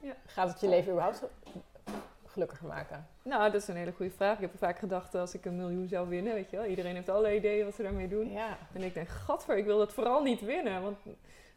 [0.00, 0.12] Ja.
[0.26, 1.22] gaat het je leven überhaupt
[2.26, 3.06] gelukkiger maken?
[3.22, 4.34] nou, dat is een hele goede vraag.
[4.34, 6.66] Ik heb vaak gedacht als ik een miljoen zou winnen, weet je wel.
[6.66, 8.30] Iedereen heeft allerlei ideeën wat ze daarmee doen.
[8.30, 10.82] Ja, En ik denk, gadver, ik wil dat vooral niet winnen.
[10.82, 10.98] Want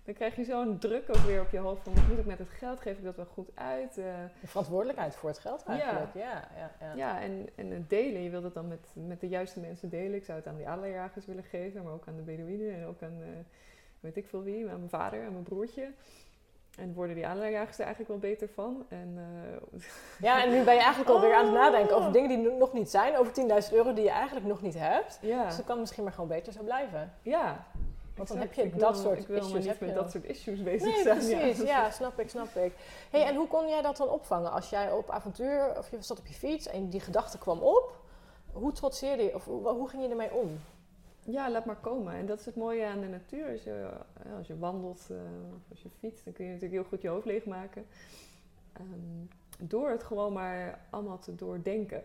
[0.09, 2.39] dan krijg je zo'n druk ook weer op je hoofd van, wat moet ik met
[2.39, 2.79] het geld?
[2.79, 3.97] Geef ik dat wel goed uit?
[3.97, 4.03] Eh,
[4.41, 6.13] de verantwoordelijkheid voor het geld eigenlijk.
[6.13, 6.93] Ja, ja, ja.
[6.95, 8.21] ja, en, en het delen.
[8.21, 10.13] Je wilt het dan met, met de juiste mensen delen.
[10.15, 13.01] Ik zou het aan die adelaarjagers willen geven, maar ook aan de Bedouinen en ook
[13.01, 13.27] aan, eh,
[13.99, 15.91] weet ik veel wie, aan mijn vader en mijn broertje.
[16.77, 18.85] En worden die adelaarjagers er eigenlijk wel beter van.
[18.89, 19.79] En, eh,
[20.19, 21.59] Ja, en nu ben je eigenlijk alweer aan het Oh.
[21.61, 24.61] nadenken over dingen die no- nog niet zijn, over 10.000 euro die je eigenlijk nog
[24.61, 25.19] niet hebt.
[25.21, 27.13] ja, Dus het kan misschien maar gewoon beter zo blijven.
[27.21, 27.65] ja.
[28.19, 30.11] Want dan heb je Ik dat wil- soort Ik wil issues, niet heb met dat
[30.11, 31.17] soort issues bezig Nee, zijn.
[31.39, 31.61] precies.
[31.67, 32.73] Ja, snap ik, snap ik.
[33.11, 34.51] Hey, en hoe kon jij dat dan opvangen?
[34.51, 37.97] Als jij op avontuur, of je zat op je fiets en die gedachte kwam op,
[38.51, 40.59] hoe trotseerde je, of hoe, hoe ging je ermee om?
[41.23, 42.13] Ja, laat maar komen.
[42.13, 43.51] En dat is het mooie aan de natuur.
[43.51, 43.89] Als je,
[44.23, 45.17] eh, als je wandelt eh,
[45.55, 47.85] of als je fietst, dan kun je natuurlijk heel goed je hoofd leegmaken.
[48.73, 48.87] Ehm,
[49.69, 52.03] door het gewoon maar allemaal te doordenken.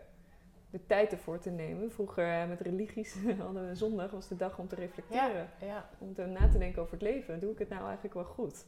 [0.75, 1.91] De tijd ervoor te nemen.
[1.91, 3.15] Vroeger eh, met religies
[3.45, 5.49] hadden we zondag was de dag om te reflecteren.
[5.61, 7.39] Ja, Om te na te denken over het leven.
[7.39, 8.65] Doe ik het nou eigenlijk wel goed?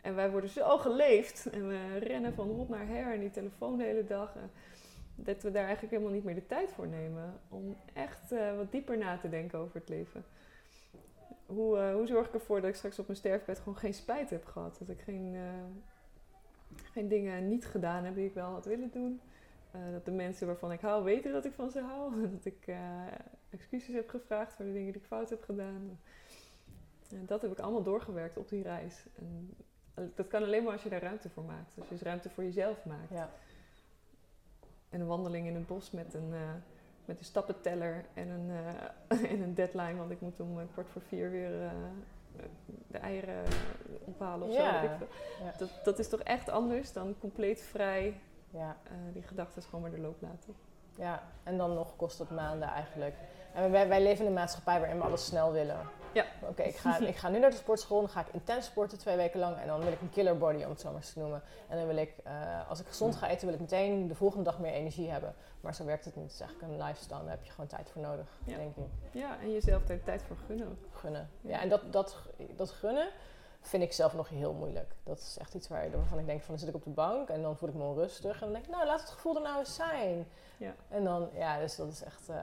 [0.00, 1.50] En wij worden zo geleefd.
[1.50, 3.12] En we rennen van hot naar her.
[3.12, 4.36] En die telefoon de hele dag.
[5.14, 7.40] dat we daar eigenlijk helemaal niet meer de tijd voor nemen.
[7.48, 10.24] Om echt eh, wat dieper na te denken over het leven.
[11.46, 14.30] Hoe, eh, hoe zorg ik ervoor dat ik straks op mijn sterfbed gewoon geen spijt
[14.30, 14.76] heb gehad?
[14.78, 15.36] Dat ik geen,
[16.92, 19.20] geen dingen niet gedaan heb die ik wel had willen doen.
[19.72, 22.20] Eh, dat de mensen waarvan ik hou weten dat ik van ze hou.
[22.36, 23.06] Dat ik eh,
[23.50, 25.98] excuses heb gevraagd voor de dingen die ik fout heb gedaan.
[27.10, 29.04] En dat heb ik allemaal doorgewerkt op die reis.
[29.18, 29.54] En
[29.94, 31.70] eh, dat kan alleen maar als je daar ruimte voor maakt.
[31.78, 33.10] Als je dus ruimte voor jezelf maakt.
[33.10, 33.30] ja.
[34.88, 36.54] En een wandeling in het bos met een, eh,
[37.04, 38.50] met een stappenteller en een,
[39.32, 39.94] en een deadline.
[39.96, 41.70] Want ik moet om kwart voor vier weer
[42.86, 43.44] de eieren
[44.04, 44.82] ophalen of Ja.
[44.98, 45.06] zo.
[45.44, 45.52] Ja.
[45.58, 48.20] Dat, dat is toch echt anders dan compleet vrij
[48.50, 48.76] ja.
[48.84, 50.54] eh, die gedachten gewoon maar de loop laten.
[50.96, 53.14] Ja, en dan nog kost het maanden eigenlijk.
[53.54, 55.78] En wij, wij leven in een maatschappij waarin we alles snel willen.
[56.12, 56.24] Ja.
[56.48, 59.16] Oké, ik, ga, ik ga nu naar de sportschool, dan ga ik intens sporten twee
[59.16, 59.56] weken lang.
[59.56, 61.42] En dan wil ik een killer body, om het zo maar eens te noemen.
[61.68, 64.44] En dan wil ik, eh, als ik gezond ga eten, wil ik meteen de volgende
[64.44, 65.34] dag meer energie hebben.
[65.60, 66.24] Maar zo werkt het niet.
[66.24, 68.56] Het is eigenlijk een lifestyle, daar heb je gewoon tijd voor nodig, Ja.
[68.56, 68.84] denk ik.
[69.12, 70.78] Ja, en jezelf daar tijd voor gunnen.
[70.92, 71.30] Gunnen.
[71.40, 71.50] Ja.
[71.50, 72.16] Ja, en dat, dat,
[72.56, 73.08] dat gunnen
[73.60, 74.94] vind ik zelf nog heel moeilijk.
[75.04, 77.28] Dat is echt iets waar, waarvan ik denk van, dan zit ik op de bank
[77.28, 78.32] en dan voel ik me onrustig.
[78.34, 80.26] En dan denk ik, nou, laat het gevoel er nou eens zijn.
[80.56, 80.74] Ja.
[80.88, 82.28] En dan, ja, dus dat is echt...
[82.28, 82.42] eh,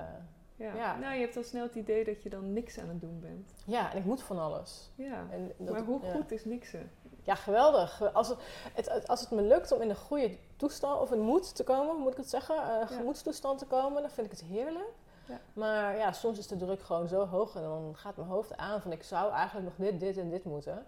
[0.55, 0.73] Ja.
[0.75, 0.97] Ja.
[0.97, 3.53] Nou, je hebt al snel het idee dat je dan niks aan het doen bent.
[3.65, 4.89] Ja, en ik moet van alles.
[4.95, 5.25] Ja.
[5.31, 6.11] En dat, maar hoe ja.
[6.11, 6.91] goed is niksen?
[7.23, 8.13] Ja, geweldig.
[8.13, 8.39] Als het,
[8.73, 11.95] het, als het me lukt om in een goede toestand of een moed te komen,
[11.95, 12.55] moet ik het zeggen?
[12.55, 14.89] Uh, gemoedstoestand te komen, dan vind ik het heerlijk.
[15.27, 15.39] Ja.
[15.53, 18.81] Maar ja, soms is de druk gewoon zo hoog en dan gaat mijn hoofd aan
[18.81, 20.85] van ik zou eigenlijk nog dit, dit en dit moeten.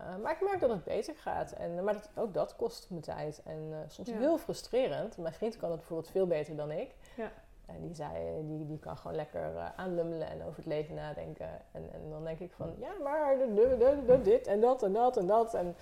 [0.00, 1.52] Uh, maar ik merk dat het beter gaat.
[1.52, 3.42] En, maar dat, ook dat kost me tijd.
[3.44, 5.16] En uh, soms heel frustrerend.
[5.16, 6.94] Mijn vriend kan het bijvoorbeeld veel beter dan ik.
[7.16, 7.30] Ja.
[7.66, 11.48] En die zei, die, die kan gewoon lekker uh, aanlummelen en over het leven nadenken.
[11.72, 14.92] En, en dan denk ik van, ja, maar de, de, de, dit en dat en
[14.92, 15.54] dat en dat.
[15.54, 15.76] En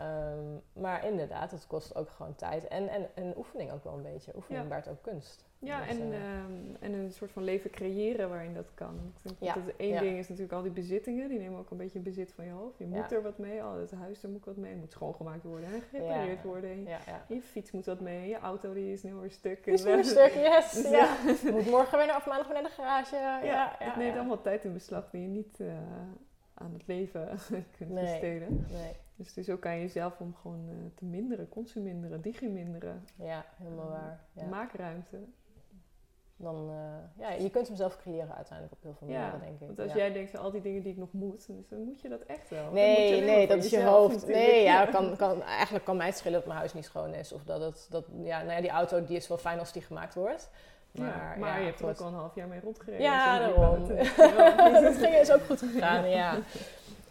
[0.00, 2.68] Um, maar inderdaad, het kost ook gewoon tijd.
[2.68, 4.32] En, en, en oefening ook wel een beetje.
[4.36, 4.68] Oefening ja.
[4.68, 5.44] baart ook kunst.
[5.58, 6.18] Ja, dus, en, uh,
[6.80, 9.12] en een soort van leven creëren waarin dat kan.
[9.16, 9.54] Ik denk ja.
[9.54, 11.28] dat één ding is natuurlijk al die bezittingen.
[11.28, 12.78] Die nemen ook een beetje bezit van je hoofd.
[12.78, 13.62] Je moet er wat mee.
[13.62, 14.70] Al het huis, daar moet ik wat mee.
[14.70, 16.86] Het moet schoongemaakt worden en gerepareerd worden.
[17.28, 18.28] Je fiets moet wat mee.
[18.28, 19.64] Je auto die is nu weer stuk.
[19.64, 20.72] Die is nu stuk, yes.
[20.72, 21.16] Dus ja.
[21.52, 23.16] moet morgen weer naar, of maandag weer naar de garage.
[23.46, 25.72] Ja, het neemt allemaal tijd in beslag die je niet uh,
[26.54, 27.28] aan het leven
[27.78, 28.66] kunt besteden.
[28.70, 28.96] Nee.
[29.22, 33.04] Dus, dus ook kan je jezelf om gewoon uh, te minderen, consuminderen, digiminderen.
[33.16, 34.20] Ja, helemaal waar.
[34.32, 34.46] Ja.
[34.46, 35.18] Maak ruimte.
[36.36, 39.66] Dan, uh, ja, je kunt hem zelf creëren uiteindelijk op heel veel manieren, denk ik.
[39.66, 42.22] Want als jij denkt, al die dingen die ik nog moet, dan moet je dat
[42.22, 42.72] echt wel.
[42.72, 44.26] Nee, nee, dat is je hoofd.
[44.26, 47.32] Nee, ja, kan, kan, eigenlijk kan mij het schelen dat mijn huis niet schoon is.
[47.32, 49.82] Of dat het, dat, ja, nou ja, die auto die is wel fijn als die
[49.82, 50.50] gemaakt wordt.
[50.92, 53.02] Maar, maar je hebt er ook al een half jaar mee rondgereden.
[53.02, 53.88] Ja, daarom.
[54.84, 56.38] dat ging is ook goed gegaan, ja.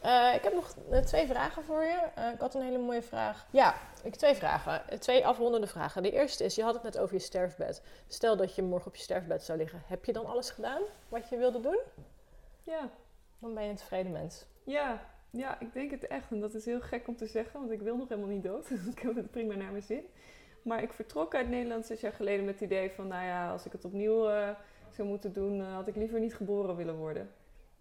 [0.06, 1.99] Uh, ik heb nog uh, twee vragen voor je.
[2.18, 3.47] Uh, ik had een hele mooie vraag.
[3.52, 4.99] Ja, ik heb twee vragen.
[4.99, 6.04] Twee afrondende vragen.
[6.04, 7.82] De eerste is, je had het net over je sterfbed.
[8.08, 9.82] Stel dat je morgen op je sterfbed zou liggen.
[9.86, 11.80] Heb je dan alles gedaan wat je wilde doen?
[12.64, 12.89] Ja.
[13.39, 14.45] Dan ben je een tevreden mens.
[14.64, 16.32] Ja, ja, ik denk het echt.
[16.32, 18.70] En dat is heel gek om te zeggen, want ik wil nog helemaal niet dood.
[18.95, 20.06] ik heb het prima naar mijn zin.
[20.64, 23.08] Maar ik vertrok uit Nederland zes jaar geleden met het idee van...
[23.08, 24.30] nou ja, als ik het opnieuw
[24.89, 25.60] zou moeten doen...
[25.60, 27.30] had ik liever niet geboren willen worden.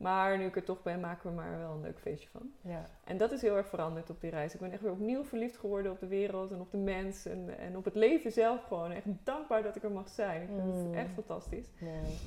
[0.01, 2.53] Maar nu ik er toch ben, maken we maar wel een leuk feestje van.
[2.61, 2.86] Ja.
[3.05, 4.55] En dat is heel erg veranderd op die reis.
[4.55, 7.59] Ik ben echt weer opnieuw verliefd geworden op de wereld en op de mens en,
[7.59, 8.90] en op het leven zelf gewoon.
[8.90, 10.42] Echt dankbaar dat ik er mag zijn.
[10.42, 10.94] Ik vind het mm.
[10.94, 11.68] echt fantastisch.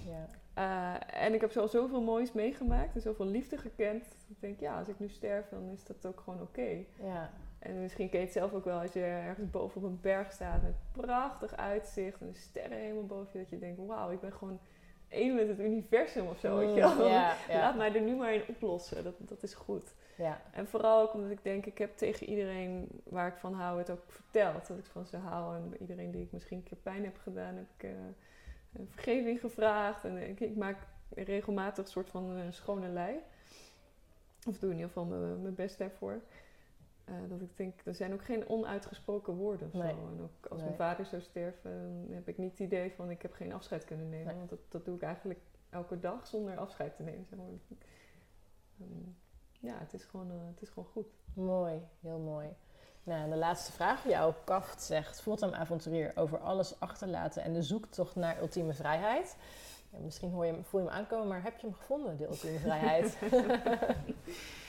[0.05, 0.27] ja.
[0.57, 4.05] Uh, en ik heb zo zoveel moois meegemaakt en zoveel liefde gekend.
[4.27, 6.85] Ik denk, ja, als ik nu sterf, dan is dat ook gewoon oké.
[7.03, 7.31] Ja.
[7.59, 10.31] En misschien ken je het zelf ook wel als je ergens boven op een berg
[10.31, 13.39] staat met prachtig uitzicht en de sterren helemaal boven je.
[13.39, 14.59] Dat je denkt, wauw, ik ben gewoon
[15.13, 16.61] één met het universum of zo.
[16.61, 16.79] Mm,
[17.59, 19.03] Laat mij er nu maar in oplossen.
[19.03, 19.93] Dat, dat is goed.
[20.17, 20.41] Ja.
[20.51, 23.89] En vooral ook omdat ik denk, ik heb tegen iedereen waar ik van hou het
[23.89, 24.67] ook verteld.
[24.67, 25.55] Dat ik van ze hou.
[25.55, 30.03] En iedereen die ik misschien een keer pijn heb gedaan, heb ik uh, vergeving gevraagd.
[30.03, 30.77] En ik, ik, maak
[31.09, 33.17] regelmatig een soort van een schone lei.
[34.47, 36.21] Of doe in ieder geval mijn best daarvoor.
[37.09, 39.81] Uh, dat ik denk, er zijn ook geen onuitgesproken woorden of zo.
[39.81, 43.33] En ook als mijn vader zou sterven, heb ik niet het idee van ik heb
[43.33, 44.37] geen afscheid kunnen nemen.
[44.37, 45.39] Want dat, dat doe ik eigenlijk
[45.69, 47.25] elke dag zonder afscheid te nemen.
[47.25, 47.47] Zeg maar.
[48.81, 49.17] um,
[49.59, 51.07] ja, het is, gewoon, uh, het is gewoon goed.
[51.33, 52.47] Mooi, heel mooi.
[53.03, 54.07] Nou, de laatste vraag.
[54.07, 59.37] Jouw kaft zegt, fulltime avonturier over alles achterlaten en de zoektocht naar ultieme vrijheid.
[59.89, 62.59] Ja, misschien hoor je, voel je hem aankomen, maar heb je hem gevonden, de ultieme
[62.59, 63.17] vrijheid?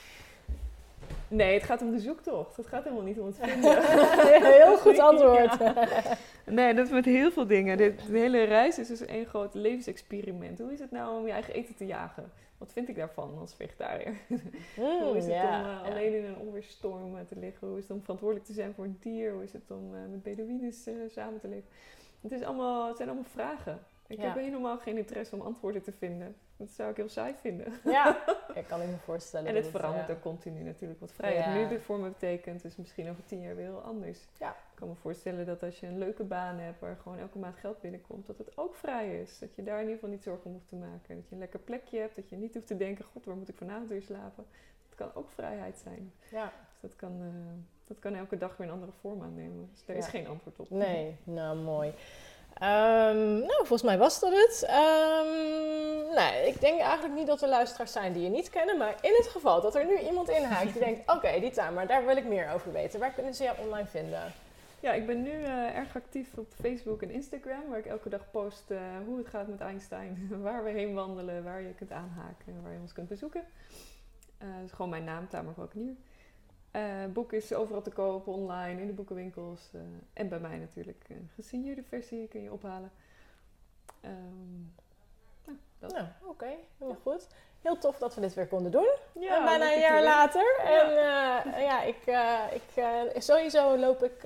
[1.27, 2.57] Nee, het gaat om de zoektocht.
[2.57, 3.83] Het gaat helemaal niet om het vinden.
[4.53, 5.57] heel goed antwoord.
[6.45, 7.77] Nee, dat is met heel veel dingen.
[7.77, 10.59] De, hele reis is dus één groot levensexperiment.
[10.59, 12.31] Hoe is het nou om je eigen eten te jagen?
[12.57, 14.15] Wat vind ik daarvan als vegetariër?
[14.75, 17.67] Hoe is het om uh, alleen in een onweerstorm te liggen?
[17.67, 19.33] Hoe is het om verantwoordelijk te zijn voor een dier?
[19.33, 21.69] Hoe is het om uh, met Bedouines samen te leven?
[22.21, 23.79] Het, is allemaal, het zijn allemaal vragen.
[24.07, 26.35] Ik heb helemaal geen interesse om antwoorden te vinden.
[26.57, 27.73] Dat zou ik heel saai vinden.
[27.83, 29.47] Ja, ik kan me voorstellen.
[29.47, 30.99] en het verandert ook continu natuurlijk.
[30.99, 34.19] Wat vrijheid nu voor me betekent, is misschien over tien jaar weer heel anders.
[34.39, 34.49] Ja.
[34.49, 37.55] Ik kan me voorstellen dat als je een leuke baan hebt waar gewoon elke maand
[37.55, 39.39] geld binnenkomt, dat het ook vrij is.
[39.39, 41.15] Dat je daar in ieder geval niet zorgen om hoeft te maken.
[41.15, 43.49] Dat je een lekker plekje hebt, dat je niet hoeft te denken, god, waar moet
[43.49, 44.45] ik vanavond weer slapen?
[44.89, 46.13] Dat kan ook vrijheid zijn.
[46.31, 46.53] Ja.
[46.71, 47.27] Dus dat kan, uh,
[47.87, 49.69] dat kan elke dag weer een andere vorm aannemen.
[49.71, 50.69] Dus daar is geen antwoord op.
[50.69, 51.93] Nee, nou mooi.
[52.61, 54.63] Um, nou, volgens mij was dat het.
[54.63, 58.77] Um, nou, ik denk eigenlijk niet dat er luisteraars zijn die je niet kennen.
[58.77, 60.99] Maar in het geval dat er nu iemand inhaakt die denkt...
[61.09, 62.99] Oké, okay, die maar daar wil ik meer over weten.
[62.99, 64.33] Waar kunnen ze jou online vinden?
[64.79, 67.69] Ja, ik ben nu uh, erg actief op Facebook en Instagram.
[67.69, 70.27] Waar ik elke dag post uh, hoe het gaat met Einstein.
[70.41, 72.61] waar we heen wandelen, waar je kunt aanhaken.
[72.63, 73.43] Waar je ons kunt bezoeken.
[74.41, 75.95] Uh, dat is gewoon mijn naam, Tamer Valkenier.
[76.75, 79.69] Uh, boek is overal te kopen, online, in de boekenwinkels.
[79.75, 79.81] Uh,
[80.13, 81.05] en bij mij natuurlijk.
[81.07, 82.91] Een uh, gesigneerde versie kun je ophalen.
[84.05, 84.73] Um,
[85.79, 86.29] nou, nou oké.
[86.29, 86.57] Okay.
[86.77, 87.27] Helemaal goed.
[87.61, 88.89] Heel tof dat we dit weer konden doen.
[89.19, 90.61] Ja, bijna een jaar later.
[90.63, 91.45] Ja.
[91.45, 91.97] En ja, ik,
[92.53, 94.23] ik, sowieso loop ik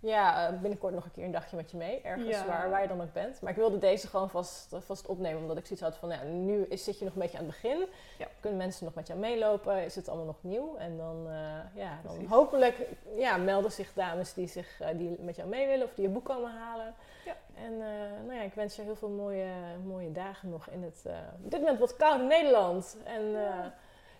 [0.00, 2.00] ja, eh, binnenkort nog een keer een dagje met je mee.
[2.00, 2.46] Ergens Ja.
[2.46, 3.40] waar, waar je dan ook bent.
[3.40, 5.40] Maar ik wilde deze gewoon vast, vast opnemen.
[5.40, 7.52] Omdat ik zoiets had van, ja, nu is, zit je nog een beetje aan het
[7.52, 7.86] begin.
[8.18, 8.26] Ja.
[8.40, 9.84] Kunnen mensen nog met jou meelopen?
[9.84, 10.76] Is het allemaal nog nieuw?
[10.76, 11.34] En dan, eh,
[11.82, 12.28] ja, dan Precies.
[12.30, 15.86] hopelijk ja, melden zich dames die, zich, eh, die met jou mee willen.
[15.86, 16.94] Of die je boek komen halen.
[17.24, 17.34] Ja.
[17.54, 19.46] En eh, nou ja, ik wens je heel veel mooie,
[19.84, 21.12] mooie dagen nog in het, eh,
[21.44, 22.96] op dit moment wat koude Nederland.
[23.04, 23.66] En eh,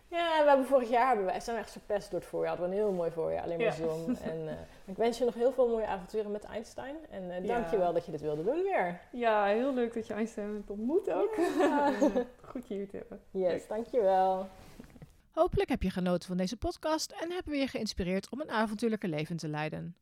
[0.08, 2.48] ja, we hebben vorig jaar hebben wij, zijn we echt verpest door het voorjaar.
[2.48, 3.72] Hadden we een heel mooi voorjaar, alleen maar Ja.
[3.72, 4.16] zon.
[4.32, 4.54] En eh,
[4.84, 6.96] ik wens je nog heel veel mooie avonturen met Einstein.
[7.10, 7.54] En eh Ja.
[7.54, 9.00] dank je wel dat je dit wilde doen weer.
[9.12, 11.34] Ja, heel leuk dat je Einstein hebt ontmoet ook.
[11.58, 11.92] Ja.
[12.00, 13.20] Eh, goed je hier te hebben.
[13.30, 14.48] Yes, dank je wel.
[15.30, 19.08] Hopelijk heb je genoten van deze podcast en hebben we je geïnspireerd om een avontuurlijke
[19.08, 19.96] leven te leiden.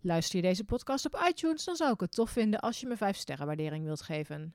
[0.00, 2.96] Luister je deze podcast op iTunes, dan zou ik het tof vinden als je me
[2.96, 4.54] 5 sterren waardering wilt geven.